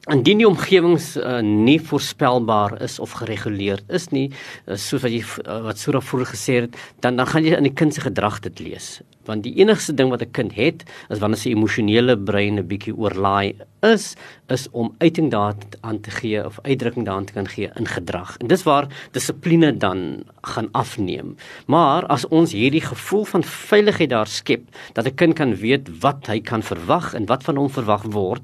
Indien 0.10 0.38
die 0.38 0.48
omgewings 0.48 1.18
uh, 1.18 1.42
nie 1.42 1.80
voorspelbaar 1.80 2.82
is 2.82 3.00
of 3.00 3.12
gereguleer 3.12 3.80
is 3.90 4.10
nie, 4.10 4.32
uh, 4.66 4.76
soos 4.76 5.02
wat 5.02 5.12
jy 5.12 5.22
uh, 5.46 5.62
wat 5.62 5.78
Sura 5.78 6.02
vroeër 6.02 6.26
gesê 6.26 6.54
het, 6.62 6.76
dan 7.00 7.16
dan 7.16 7.28
gaan 7.28 7.44
jy 7.44 7.54
in 7.58 7.64
die 7.64 7.74
kind 7.74 7.94
se 7.94 8.02
gedrag 8.02 8.40
dit 8.40 8.60
lees 8.60 9.02
want 9.30 9.46
die 9.46 9.56
enigste 9.62 9.94
ding 9.94 10.10
wat 10.10 10.22
'n 10.26 10.32
kind 10.32 10.54
het 10.54 10.86
is 11.10 11.20
wanneer 11.20 11.42
sy 11.42 11.52
emosionele 11.54 12.18
brein 12.18 12.60
'n 12.60 12.68
bietjie 12.68 12.96
oorlaai 12.96 13.54
is 13.86 14.14
is 14.48 14.68
om 14.72 14.96
uiting 14.98 15.30
daaraan 15.32 16.00
te 16.02 16.12
gee 16.12 16.46
of 16.46 16.60
uitdrukking 16.62 17.06
daaraan 17.06 17.26
te 17.26 17.34
kan 17.34 17.48
gee 17.48 17.70
in 17.76 17.88
gedrag. 17.88 18.38
En 18.38 18.48
dis 18.48 18.64
waar 18.64 18.88
dissipline 19.12 19.78
dan 19.78 20.24
gaan 20.42 20.70
afneem. 20.72 21.36
Maar 21.66 22.06
as 22.06 22.28
ons 22.28 22.52
hierdie 22.52 22.82
gevoel 22.82 23.24
van 23.24 23.44
veiligheid 23.44 24.10
daar 24.10 24.28
skep 24.28 24.64
dat 24.94 25.06
'n 25.06 25.16
kind 25.16 25.34
kan 25.34 25.56
weet 25.56 26.00
wat 26.00 26.28
hy 26.28 26.40
kan 26.40 26.64
verwag 26.64 27.14
en 27.14 27.26
wat 27.26 27.44
van 27.44 27.56
hom 27.56 27.70
verwag 27.70 28.04
word, 28.04 28.42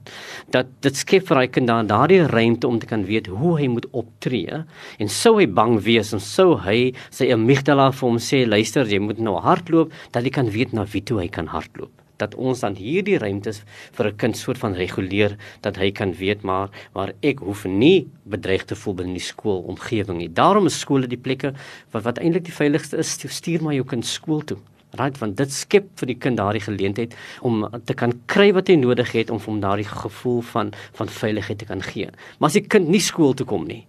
dat 0.50 0.65
dit 0.80 0.95
skep 0.95 1.28
vir 1.28 1.38
hy 1.38 1.48
kind 1.48 1.67
dan 1.67 1.88
daardie 1.88 2.21
ruimte 2.28 2.67
om 2.67 2.80
te 2.80 2.86
kan 2.86 3.06
weet 3.06 3.28
hoe 3.28 3.58
hy 3.60 3.67
moet 3.67 3.89
optree 3.91 4.63
en 5.00 5.10
sou 5.10 5.38
hy 5.39 5.48
bang 5.48 5.80
wees 5.82 6.13
en 6.13 6.19
sou 6.19 6.56
hy 6.58 6.93
sy 7.10 7.32
amygdala 7.34 7.91
vir 7.91 8.10
hom 8.10 8.21
sê 8.21 8.45
luister 8.48 8.86
jy 8.86 9.00
moet 9.00 9.19
nou 9.19 9.39
hardloop 9.41 9.93
dat 10.12 10.24
hy 10.24 10.30
kan 10.30 10.50
weet 10.50 10.74
na 10.74 10.86
wie 10.93 11.04
toe 11.04 11.19
hy 11.24 11.28
kan 11.28 11.48
hardloop 11.48 12.05
dat 12.17 12.36
ons 12.36 12.60
dan 12.60 12.75
hierdie 12.75 13.17
ruimtes 13.17 13.63
vir 13.91 14.08
'n 14.08 14.15
kind 14.17 14.38
soort 14.38 14.58
van 14.58 14.73
reguleer 14.73 15.38
dat 15.62 15.75
hy 15.75 15.91
kan 15.91 16.13
weet 16.13 16.43
maar 16.43 16.69
maar 16.93 17.13
ek 17.21 17.39
hoef 17.39 17.65
nie 17.65 18.08
bedreig 18.23 18.65
te 18.65 18.75
voel 18.75 18.93
binne 18.93 19.13
die 19.13 19.21
skoolomgewing 19.21 20.17
nie. 20.17 20.34
Daarom 20.34 20.65
is 20.65 20.80
skole 20.80 21.08
die 21.08 21.17
plekke 21.17 21.54
wat 21.91 22.04
wat 22.04 22.19
eintlik 22.19 22.45
die 22.45 22.54
veiligste 22.54 22.97
is. 22.97 23.17
Stuur 23.36 23.63
maar 23.63 23.73
jou 23.73 23.86
kind 23.86 24.06
skool 24.06 24.43
toe. 24.43 24.58
Right, 24.95 25.17
want 25.19 25.36
dit 25.38 25.51
skep 25.51 25.89
vir 25.99 26.08
die 26.08 26.15
kind 26.15 26.38
daardie 26.39 26.63
geleentheid 26.63 27.15
om 27.43 27.65
te 27.86 27.93
kan 27.93 28.13
kry 28.32 28.54
wat 28.56 28.69
hy 28.71 28.78
nodig 28.80 29.12
het 29.12 29.34
om 29.34 29.41
hom 29.43 29.60
daardie 29.60 29.88
gevoel 29.89 30.39
van 30.54 30.71
van 30.95 31.12
veiligheid 31.12 31.60
te 31.60 31.65
kan 31.65 31.84
gee. 31.84 32.08
Maar 32.39 32.47
as 32.47 32.54
die 32.54 32.67
kind 32.67 32.88
nie 32.88 33.04
skool 33.04 33.34
toe 33.34 33.47
kom 33.49 33.65
nie, 33.67 33.84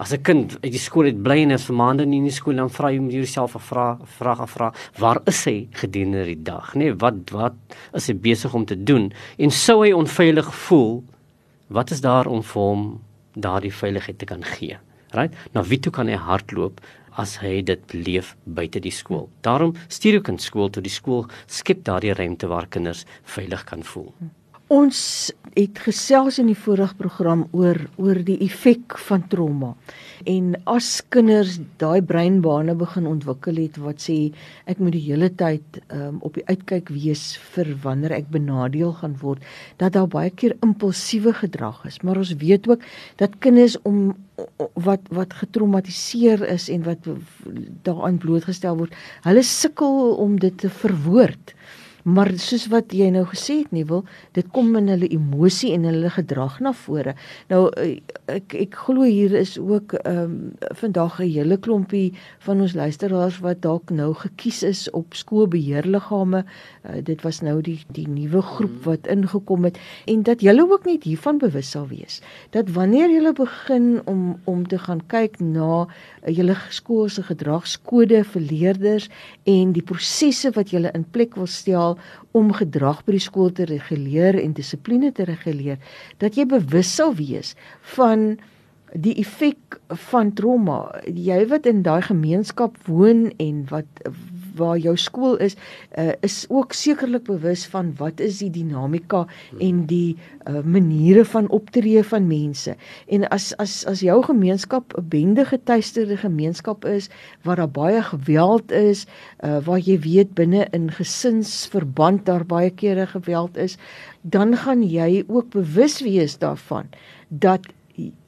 As 0.00 0.14
'n 0.14 0.22
kind 0.22 0.56
uit 0.64 0.72
die 0.72 0.80
skool 0.80 1.04
het 1.04 1.18
bly 1.22 1.42
en 1.42 1.50
is 1.50 1.66
vir 1.68 1.76
maande 1.76 2.06
nie 2.06 2.18
in 2.22 2.24
die 2.24 2.32
skool 2.32 2.56
dan 2.56 2.70
vra 2.72 2.88
jy 2.88 3.00
jouself 3.12 3.54
'n 3.54 3.60
vraag, 3.60 3.98
vraag 4.18 4.40
afvra, 4.40 4.72
waar 4.98 5.20
is 5.26 5.44
hy 5.44 5.68
gedurende 5.72 6.24
die 6.24 6.42
dag, 6.42 6.72
nê? 6.74 6.78
Nee, 6.78 6.94
wat 6.94 7.30
wat 7.30 7.54
is 7.92 8.06
hy 8.06 8.14
besig 8.14 8.54
om 8.54 8.64
te 8.64 8.82
doen? 8.84 9.12
En 9.38 9.50
sou 9.50 9.84
hy 9.84 9.92
onveilig 9.92 10.54
voel, 10.54 11.04
wat 11.68 11.90
is 11.90 12.00
daar 12.00 12.26
om 12.26 12.42
vir 12.42 12.62
hom 12.62 13.00
daardie 13.34 13.72
veiligheid 13.72 14.18
te 14.18 14.24
kan 14.24 14.42
gee? 14.42 14.78
Right? 15.12 15.34
Nou 15.52 15.66
wie 15.68 15.78
toe 15.78 15.92
kan 15.92 16.08
hy 16.08 16.16
hardloop 16.16 16.80
as 17.18 17.36
hy 17.36 17.60
dit 17.62 17.92
leef 17.92 18.36
buite 18.44 18.80
die 18.80 18.90
skool? 18.90 19.28
Daarom 19.42 19.74
stuur 19.88 20.12
jou 20.12 20.22
kind 20.22 20.40
skool 20.40 20.70
toe 20.70 20.82
die 20.82 20.90
skool 20.90 21.26
skep 21.46 21.84
daardie 21.84 22.14
ruimte 22.14 22.48
waar 22.48 22.66
kinders 22.66 23.04
veilig 23.24 23.64
kan 23.64 23.82
voel. 23.82 24.14
Hm. 24.18 24.39
Ons 24.70 24.98
het 25.56 25.80
gesels 25.82 26.36
in 26.38 26.46
die 26.46 26.58
vorige 26.58 26.94
program 26.94 27.40
oor 27.50 27.78
oor 27.98 28.20
die 28.22 28.36
effek 28.46 28.94
van 29.08 29.24
trauma. 29.32 29.72
En 30.30 30.52
as 30.70 31.00
kinders 31.10 31.56
daai 31.82 31.98
breinbane 32.06 32.76
begin 32.78 33.08
ontwikkel 33.10 33.58
het 33.58 33.80
wat 33.82 34.04
sê 34.04 34.18
ek 34.70 34.78
moet 34.78 34.94
die 34.94 35.02
hele 35.08 35.32
tyd 35.42 35.80
um, 35.90 36.20
op 36.22 36.38
die 36.38 36.46
uitkyk 36.46 36.94
wees 36.94 37.32
vir 37.50 37.72
wanneer 37.82 38.14
ek 38.20 38.30
benadeel 38.30 38.94
gaan 39.00 39.18
word, 39.18 39.42
dat 39.82 39.98
daar 39.98 40.06
baie 40.06 40.30
keer 40.30 40.54
impulsiewe 40.62 41.34
gedrag 41.42 41.82
is. 41.90 41.98
Maar 42.06 42.22
ons 42.22 42.36
weet 42.38 42.70
ook 42.70 42.86
dat 43.18 43.40
kinders 43.42 43.74
om 43.82 44.12
wat 44.86 45.10
wat 45.10 45.34
getraumatiseer 45.42 46.46
is 46.46 46.70
en 46.70 46.86
wat 46.86 47.10
daaraan 47.82 48.22
blootgestel 48.22 48.78
word, 48.78 48.94
hulle 49.26 49.42
sukkel 49.42 50.14
om 50.14 50.38
dit 50.38 50.54
te 50.62 50.70
verwoord. 50.70 51.58
Maar 52.02 52.32
soos 52.40 52.66
wat 52.72 52.94
jy 52.96 53.10
nou 53.12 53.24
gesê 53.28 53.60
het 53.60 53.72
nie 53.74 53.84
wil, 53.84 54.04
dit 54.36 54.46
kom 54.54 54.72
in 54.78 54.88
hulle 54.88 55.08
emosie 55.12 55.72
en 55.74 55.84
hulle 55.88 56.10
gedrag 56.10 56.58
na 56.64 56.72
vore. 56.72 57.14
Nou 57.52 57.66
eh, 57.76 58.00
ek 58.30 58.54
ek 58.56 58.78
glo 58.86 59.04
hier 59.04 59.34
is 59.36 59.56
ook 59.58 59.94
ehm 60.00 60.18
um, 60.24 60.36
vandag 60.80 61.20
'n 61.20 61.28
hele 61.28 61.56
klompie 61.58 62.12
van 62.38 62.60
ons 62.60 62.74
luisteraars 62.74 63.40
wat 63.40 63.62
dalk 63.62 63.90
nou 63.90 64.14
gekies 64.14 64.62
is 64.62 64.90
op 64.90 65.14
skoolbeheerliggame. 65.14 66.44
Uh, 66.84 67.02
dit 67.04 67.22
was 67.22 67.40
nou 67.40 67.60
die 67.60 67.80
die 67.92 68.08
nuwe 68.08 68.42
groep 68.42 68.70
mm. 68.70 68.84
wat 68.84 69.06
ingekom 69.06 69.64
het 69.64 69.78
en 70.06 70.22
dat 70.22 70.40
julle 70.40 70.70
ook 70.70 70.84
net 70.84 71.04
hiervan 71.04 71.38
bewus 71.38 71.70
sal 71.70 71.88
wees. 71.88 72.22
Dat 72.50 72.70
wanneer 72.70 73.10
julle 73.10 73.32
begin 73.32 74.00
om 74.04 74.40
om 74.44 74.66
te 74.66 74.78
gaan 74.78 75.00
kyk 75.06 75.40
na 75.40 75.86
uh, 75.86 76.36
julle 76.36 76.56
skool 76.68 77.08
se 77.08 77.22
gedragskode 77.22 78.24
vir 78.24 78.42
leerders 78.42 79.08
en 79.44 79.72
die 79.72 79.82
prosesse 79.82 80.50
wat 80.50 80.70
julle 80.70 80.90
in 80.94 81.04
plek 81.10 81.34
wil 81.34 81.46
stel 81.46 81.89
stel 81.90 81.98
om 82.32 82.52
gedrag 82.52 83.02
by 83.04 83.16
die 83.16 83.22
skool 83.22 83.50
te 83.52 83.66
reguleer 83.66 84.38
en 84.38 84.54
dissipline 84.54 85.12
te 85.12 85.24
reguleer, 85.24 85.78
dat 86.18 86.36
jy 86.36 86.46
bewus 86.46 86.94
sal 86.94 87.14
wees 87.14 87.56
van 87.96 88.38
die 88.94 89.14
effek 89.18 89.78
van 90.10 90.32
trauma. 90.34 91.00
Jy 91.06 91.46
wat 91.48 91.66
in 91.66 91.82
daai 91.82 92.02
gemeenskap 92.02 92.76
woon 92.86 93.32
en 93.38 93.66
wat 93.70 93.86
waar 94.60 94.78
jou 94.78 94.96
skool 95.00 95.38
is, 95.40 95.56
uh, 95.98 96.12
is 96.26 96.44
ook 96.48 96.76
sekerlik 96.76 97.24
bewus 97.28 97.64
van 97.72 97.94
wat 97.98 98.20
is 98.20 98.40
die 98.44 98.50
dinamika 98.52 99.24
en 99.58 99.84
die 99.90 100.16
uh, 100.46 100.60
maniere 100.64 101.24
van 101.24 101.48
optree 101.48 102.02
van 102.04 102.28
mense. 102.28 102.76
En 103.08 103.26
as 103.32 103.50
as 103.62 103.80
as 103.90 104.04
jou 104.04 104.20
gemeenskap 104.28 104.94
'n 104.98 105.08
bende 105.08 105.44
getuisterde 105.44 106.16
gemeenskap 106.16 106.84
is 106.84 107.10
waar 107.42 107.56
daar 107.56 107.74
baie 107.80 108.02
geweld 108.02 108.70
is, 108.72 109.06
uh, 109.40 109.58
waar 109.64 109.78
jy 109.78 109.98
weet 109.98 110.34
binne 110.34 110.66
in 110.70 110.90
gesinsverband 110.90 112.26
daar 112.26 112.44
baie 112.44 112.70
kere 112.70 113.06
geweld 113.06 113.56
is, 113.56 113.76
dan 114.22 114.56
gaan 114.56 114.82
jy 114.82 115.24
ook 115.28 115.50
bewus 115.50 116.00
wees 116.00 116.38
daarvan 116.38 116.88
dat 117.28 117.66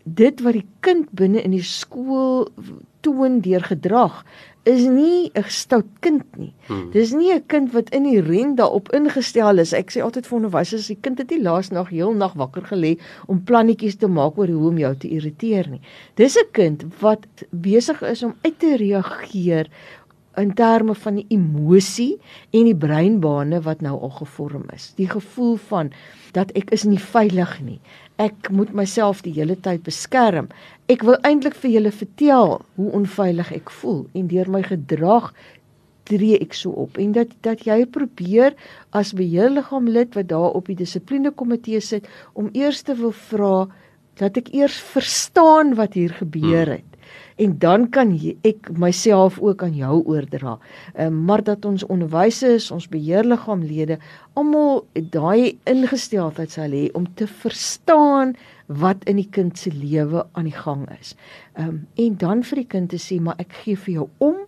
dit 0.04 0.40
wat 0.40 0.52
die 0.52 0.66
kind 0.80 1.10
binne 1.10 1.42
in 1.42 1.54
die 1.54 1.62
skool 1.62 2.48
toon 3.02 3.40
deur 3.42 3.62
gedrag 3.66 4.22
is 4.62 4.86
nie 4.86 5.30
'n 5.34 5.44
stout 5.48 5.86
kind 6.00 6.36
nie. 6.36 6.54
Hmm. 6.66 6.90
Dis 6.90 7.12
nie 7.12 7.32
'n 7.32 7.46
kind 7.46 7.72
wat 7.72 7.90
in 7.90 8.04
die 8.04 8.20
ren 8.20 8.54
daarop 8.54 8.92
ingestel 8.92 9.58
is. 9.58 9.72
Ek 9.72 9.90
sê 9.90 10.02
altyd 10.02 10.26
vir 10.26 10.36
onderwysers, 10.36 10.86
die 10.86 10.98
kind 11.00 11.18
het 11.18 11.30
nie 11.30 11.42
laas 11.42 11.70
nag 11.70 11.88
heel 11.88 12.12
nag 12.12 12.34
wakker 12.34 12.62
gelê 12.62 12.98
om 13.26 13.42
plannetjies 13.44 13.96
te 13.96 14.06
maak 14.06 14.38
oor 14.38 14.46
hoe 14.46 14.68
om 14.68 14.78
jou 14.78 14.96
te 14.96 15.08
irriteer 15.08 15.68
nie. 15.68 15.80
Dis 16.14 16.36
'n 16.36 16.50
kind 16.52 16.84
wat 17.00 17.26
besig 17.50 18.02
is 18.02 18.22
om 18.22 18.34
uit 18.42 18.58
te 18.58 18.76
reageer 18.76 19.68
in 20.36 20.54
terme 20.54 20.94
van 20.94 21.14
die 21.14 21.26
emosie 21.28 22.18
en 22.50 22.64
die 22.64 22.76
breinbane 22.76 23.60
wat 23.60 23.80
nou 23.80 24.00
al 24.00 24.10
gevorm 24.10 24.64
is. 24.74 24.92
Die 24.96 25.08
gevoel 25.08 25.56
van 25.56 25.90
dat 26.32 26.52
ek 26.52 26.70
is 26.70 26.84
nie 26.84 26.98
veilig 26.98 27.60
nie 27.60 27.80
ek 28.22 28.50
moet 28.54 28.70
myself 28.76 29.22
die 29.26 29.34
hele 29.34 29.56
tyd 29.58 29.82
beskerm. 29.86 30.50
Ek 30.92 31.02
wil 31.06 31.18
eintlik 31.26 31.56
vir 31.58 31.74
julle 31.76 31.92
vertel 31.94 32.54
hoe 32.78 32.90
onveilig 32.98 33.50
ek 33.58 33.72
voel 33.80 34.04
en 34.18 34.28
deur 34.30 34.50
my 34.52 34.62
gedrag 34.66 35.32
tree 36.08 36.38
ek 36.42 36.54
so 36.58 36.74
op 36.84 36.98
en 37.02 37.14
dat 37.16 37.34
dat 37.46 37.64
jy 37.66 37.82
probeer 37.96 38.56
as 38.98 39.14
beheerliggaamlid 39.18 40.16
wat 40.18 40.30
daar 40.32 40.58
op 40.58 40.70
die 40.70 40.78
dissipline 40.78 41.30
komitee 41.30 41.80
sit 41.80 42.08
om 42.38 42.50
eers 42.58 42.82
te 42.86 42.96
wil 42.98 43.14
vra 43.30 43.56
dat 44.20 44.38
ek 44.40 44.50
eers 44.54 44.78
verstaan 44.94 45.76
wat 45.78 45.94
hier 45.98 46.14
gebeur 46.18 46.66
hmm. 46.66 46.80
het 46.80 46.91
en 47.42 47.58
dan 47.58 47.88
kan 47.90 48.12
ek 48.46 48.70
myself 48.78 49.38
ook 49.42 49.62
aan 49.66 49.74
jou 49.74 50.02
oordra. 50.06 50.58
Uh, 50.94 51.08
maar 51.08 51.42
dat 51.42 51.64
ons 51.64 51.84
onderwysers, 51.86 52.70
ons 52.70 52.88
beheerliggaamlede 52.88 53.98
almal 54.38 54.84
daai 54.94 55.58
ingesteldheid 55.68 56.54
sal 56.54 56.74
hê 56.76 56.88
om 56.98 57.08
te 57.18 57.26
verstaan 57.26 58.36
wat 58.66 59.02
in 59.10 59.18
die 59.18 59.28
kind 59.30 59.58
se 59.58 59.72
lewe 59.74 60.24
aan 60.32 60.48
die 60.48 60.56
gang 60.56 60.86
is. 61.00 61.16
Ehm 61.58 61.68
um, 61.68 61.80
en 61.94 62.16
dan 62.16 62.42
vir 62.46 62.62
die 62.62 62.70
kind 62.76 62.90
te 62.90 63.00
sê 63.00 63.18
maar 63.20 63.40
ek 63.42 63.52
gee 63.64 63.76
vir 63.76 63.94
jou 63.94 64.08
om 64.18 64.38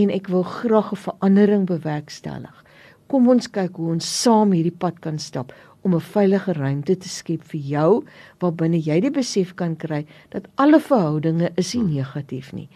en 0.00 0.10
ek 0.10 0.30
wil 0.32 0.42
graag 0.42 0.92
'n 0.92 1.04
verandering 1.04 1.66
bewerkstellig. 1.66 2.64
Kom 3.06 3.28
ons 3.28 3.50
kyk 3.50 3.76
hoe 3.76 3.90
ons 3.90 4.22
saam 4.22 4.52
hierdie 4.52 4.78
pad 4.78 5.00
kan 5.00 5.18
stap 5.18 5.52
om 5.82 5.94
'n 5.94 6.00
veilige 6.00 6.52
ruimte 6.52 6.96
te 6.96 7.08
skep 7.08 7.42
vir 7.42 7.60
jou 7.60 8.04
waarbinne 8.38 8.78
jy 8.78 9.00
die 9.00 9.10
besef 9.10 9.54
kan 9.54 9.76
kry 9.76 10.06
dat 10.28 10.48
alle 10.54 10.80
verhoudinge 10.80 11.50
is 11.56 11.74
nie 11.74 11.84
negatief 11.84 12.52
nie. 12.52 12.68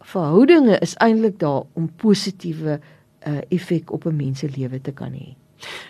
Verhoudinge 0.00 0.78
is 0.80 0.94
eintlik 0.94 1.38
daar 1.38 1.62
om 1.74 1.88
positiewe 1.96 2.80
uh, 3.26 3.40
effek 3.48 3.92
op 3.92 4.06
'n 4.06 4.16
mens 4.16 4.38
se 4.38 4.48
lewe 4.56 4.80
te 4.80 4.92
kan 4.92 5.12
hê. 5.12 5.34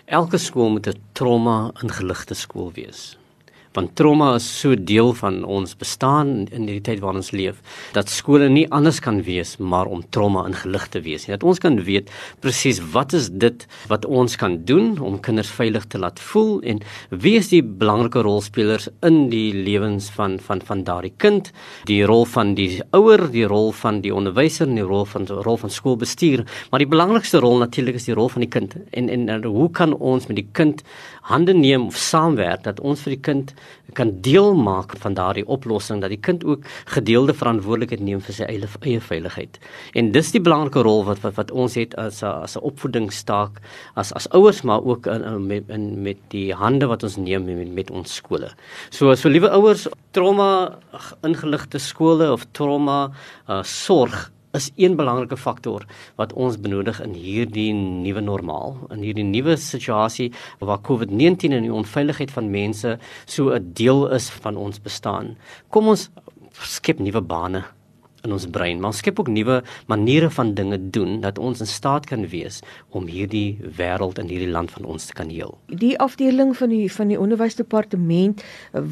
Elke 0.05 0.37
skool 0.37 0.69
moet 0.69 0.87
'n 0.87 0.99
trauma 1.13 1.71
ingeligte 1.83 2.33
skool 2.33 2.71
wees 2.73 3.18
want 3.77 3.95
trauma 3.95 4.33
is 4.35 4.45
so 4.59 4.73
deel 4.75 5.13
van 5.13 5.43
ons 5.45 5.75
bestaan 5.77 6.47
in 6.55 6.65
die 6.65 6.79
tyd 6.81 7.01
waarin 7.03 7.21
ons 7.21 7.31
leef 7.35 7.59
dat 7.93 8.09
skole 8.09 8.47
nie 8.49 8.65
anders 8.73 8.97
kan 9.03 9.21
wees 9.27 9.55
maar 9.59 9.89
om 9.91 10.01
trauma 10.09 10.45
ingelig 10.49 10.87
te 10.89 11.01
wees 11.05 11.27
nie. 11.27 11.35
Dat 11.35 11.45
ons 11.45 11.61
kan 11.61 11.77
weet 11.85 12.09
presies 12.41 12.79
wat 12.93 13.13
is 13.13 13.29
dit 13.29 13.65
wat 13.91 14.07
ons 14.09 14.35
kan 14.41 14.57
doen 14.65 14.95
om 14.97 15.19
kinders 15.21 15.51
veilig 15.53 15.85
te 15.91 16.01
laat 16.01 16.19
voel 16.31 16.57
en 16.65 16.81
wie 17.09 17.35
is 17.37 17.51
die 17.53 17.61
belangrike 17.61 18.23
rolspelers 18.25 18.89
in 19.05 19.27
die 19.33 19.53
lewens 19.53 20.09
van 20.17 20.39
van 20.41 20.63
van 20.65 20.83
daardie 20.87 21.13
kind? 21.21 21.51
Die 21.89 22.01
rol 22.09 22.25
van 22.25 22.55
die 22.57 22.81
ouer 22.97 23.27
die 23.31 23.45
rol 23.49 23.71
van 23.83 24.01
die 24.01 24.13
onderwyser 24.15 24.67
en 24.67 24.81
die 24.81 24.87
rol 24.87 25.05
van 25.09 25.29
die 25.29 25.37
rol 25.45 25.61
van 25.61 25.73
skoolbestuur. 25.73 26.45
Maar 26.71 26.83
die 26.83 26.89
belangrikste 26.89 27.41
rol 27.43 27.61
natuurlik 27.61 28.01
is 28.01 28.09
die 28.09 28.17
rol 28.17 28.33
van 28.33 28.45
die 28.45 28.51
kind. 28.51 28.75
En 28.97 29.09
en, 29.09 29.29
en 29.29 29.43
hoe 29.45 29.69
kan 29.71 29.93
ons 29.93 30.27
met 30.27 30.39
die 30.39 30.49
kind 30.57 30.83
hande 31.29 31.53
neem 31.53 31.87
of 31.87 31.97
saamwerk 31.97 32.63
dat 32.65 32.79
ons 32.79 33.01
vir 33.05 33.15
die 33.15 33.23
kind 33.29 33.53
kan 33.97 34.13
deel 34.21 34.53
maak 34.55 34.95
van 35.01 35.13
daardie 35.17 35.45
oplossing 35.47 36.01
dat 36.01 36.13
die 36.13 36.21
kind 36.21 36.43
ook 36.45 36.65
gedeelde 36.93 37.33
verantwoordelikheid 37.33 38.03
neem 38.05 38.21
vir 38.21 38.37
sy 38.37 38.47
eie 38.47 38.69
eie 38.85 39.01
veiligheid. 39.01 39.59
En 39.93 40.11
dis 40.11 40.31
die 40.31 40.41
belangrike 40.41 40.83
rol 40.85 41.03
wat 41.07 41.21
wat, 41.25 41.35
wat 41.39 41.51
ons 41.51 41.75
het 41.79 41.95
as 41.95 42.23
a, 42.23 42.31
as 42.45 42.55
'n 42.57 42.65
opvoedingstaak 42.69 43.61
as 43.95 44.13
as 44.13 44.29
ouers 44.29 44.61
maar 44.61 44.83
ook 44.83 45.07
in, 45.07 45.23
in 45.23 45.47
met 45.47 45.69
in 45.69 46.01
met 46.01 46.17
die 46.29 46.53
hande 46.53 46.87
wat 46.87 47.03
ons 47.03 47.17
neem 47.17 47.45
met, 47.45 47.73
met 47.73 47.91
ons 47.91 48.15
skole. 48.15 48.51
So 48.89 49.15
so 49.15 49.29
liewe 49.29 49.49
ouers, 49.49 49.87
trauma 50.11 50.79
ingeligte 51.23 51.79
skole 51.79 52.31
of 52.31 52.45
trauma 52.51 53.11
uh, 53.47 53.63
sorg 53.63 54.31
is 54.57 54.71
een 54.75 54.95
belangrike 54.95 55.37
faktor 55.37 55.85
wat 56.17 56.33
ons 56.33 56.57
benodig 56.57 57.01
in 57.03 57.13
hierdie 57.13 57.71
nuwe 57.73 58.21
normaal, 58.21 58.77
in 58.93 59.03
hierdie 59.05 59.25
nuwe 59.27 59.57
situasie 59.57 60.31
waar 60.59 60.81
COVID-19 60.81 61.53
en 61.53 61.67
die 61.67 61.73
onveiligheid 61.73 62.31
van 62.31 62.49
mense 62.49 62.97
so 63.25 63.53
'n 63.53 63.73
deel 63.73 64.07
is 64.13 64.29
van 64.29 64.57
ons 64.57 64.81
bestaan. 64.81 65.37
Kom 65.69 65.87
ons 65.87 66.09
skep 66.51 66.99
nuwe 66.99 67.21
bane 67.21 67.63
in 68.23 68.33
ons 68.35 68.47
brein, 68.51 68.79
maar 68.79 68.93
skep 68.93 69.19
ook 69.19 69.29
nuwe 69.31 69.61
maniere 69.87 70.29
van 70.29 70.53
dinge 70.53 70.79
doen 70.89 71.19
dat 71.23 71.39
ons 71.39 71.59
in 71.59 71.67
staat 71.67 72.05
kan 72.09 72.25
wees 72.27 72.59
om 72.89 73.07
hierdie 73.07 73.59
wêreld 73.77 74.19
en 74.19 74.27
hierdie 74.27 74.49
land 74.49 74.71
van 74.71 74.85
ons 74.85 75.05
te 75.09 75.13
kan 75.13 75.29
heel. 75.29 75.55
Die 75.67 75.95
afdeling 75.99 76.55
van 76.57 76.73
die 76.73 76.87
van 76.91 77.11
die 77.11 77.19
onderwysdepartement 77.19 78.43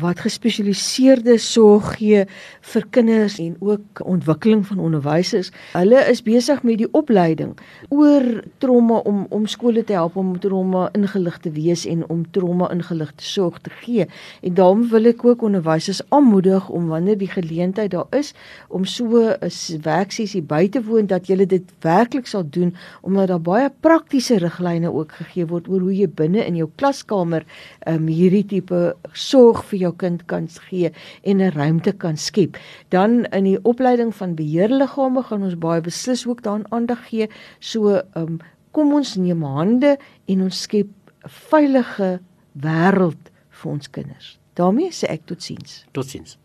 wat 0.01 0.21
gespesialiseerde 0.25 1.37
sorg 1.41 1.93
gee 1.97 2.25
vir 2.73 2.87
kinders 2.95 3.37
en 3.43 3.55
ook 3.59 4.01
ontwikkeling 4.05 4.65
van 4.67 4.79
onderwysers, 4.79 5.51
hulle 5.73 6.03
is 6.11 6.23
besig 6.23 6.63
met 6.63 6.81
die 6.83 6.89
opleiding 6.97 7.55
oor 7.89 8.25
trauma 8.63 9.01
om 9.09 9.25
om 9.29 9.47
skole 9.47 9.83
te 9.83 9.97
help 9.97 10.15
om 10.15 10.35
trauma 10.39 10.87
ingelig 10.97 11.39
te 11.43 11.51
wees 11.51 11.85
en 11.85 12.05
om 12.13 12.23
trauma 12.31 12.69
ingeligte 12.73 13.25
sorg 13.25 13.59
te 13.61 13.73
gee. 13.81 14.07
En 14.41 14.53
daarom 14.53 14.87
wil 14.91 15.11
ek 15.11 15.25
ook 15.25 15.41
onderwysers 15.47 16.01
aanmoedig 16.09 16.69
om 16.69 16.87
wanneer 16.87 17.17
die 17.17 17.31
geleentheid 17.31 17.91
daar 17.91 18.07
is 18.15 18.33
om 18.67 18.85
so 19.17 19.77
'n 19.77 19.82
werksessie 19.84 20.41
by 20.41 20.67
te 20.69 20.82
woon 20.84 21.08
dat 21.08 21.27
jy 21.27 21.45
dit 21.45 21.71
werklik 21.82 22.27
sal 22.27 22.43
doen 22.49 22.75
omdat 23.01 23.27
daar 23.27 23.41
baie 23.41 23.69
praktiese 23.69 24.38
riglyne 24.38 24.91
ook 24.91 25.12
gegee 25.12 25.45
word 25.45 25.67
oor 25.67 25.82
hoe 25.82 25.95
jy 25.95 26.08
binne 26.08 26.45
in 26.45 26.56
jou 26.56 26.69
klaskamer 26.75 27.45
um, 27.88 28.08
hierdie 28.08 28.45
tipe 28.45 28.95
sorg 29.13 29.63
vir 29.65 29.80
jou 29.80 29.93
kind 29.95 30.25
kan 30.25 30.47
gee 30.69 30.91
en 31.23 31.41
'n 31.41 31.51
ruimte 31.51 31.91
kan 31.91 32.17
skep. 32.17 32.58
Dan 32.89 33.25
in 33.25 33.43
die 33.43 33.60
opleiding 33.63 34.15
van 34.15 34.36
beheerliggame 34.36 35.23
gaan 35.23 35.43
ons 35.43 35.58
baie 35.58 35.82
beslis 35.82 36.27
ook 36.27 36.43
daaraan 36.43 36.71
aandag 36.71 37.10
gee. 37.10 37.27
So 37.60 38.01
um, 38.15 38.39
kom 38.71 38.93
ons 38.93 39.15
neem 39.15 39.43
hande 39.43 39.97
en 40.27 40.41
ons 40.41 40.62
skep 40.62 40.88
'n 40.88 41.30
veilige 41.30 42.19
wêreld 42.53 43.32
vir 43.49 43.71
ons 43.71 43.89
kinders. 43.89 44.39
daarmee 44.58 44.91
sê 44.91 45.10
ek 45.13 45.25
totsiens. 45.30 45.86
Totsiens. 45.91 46.38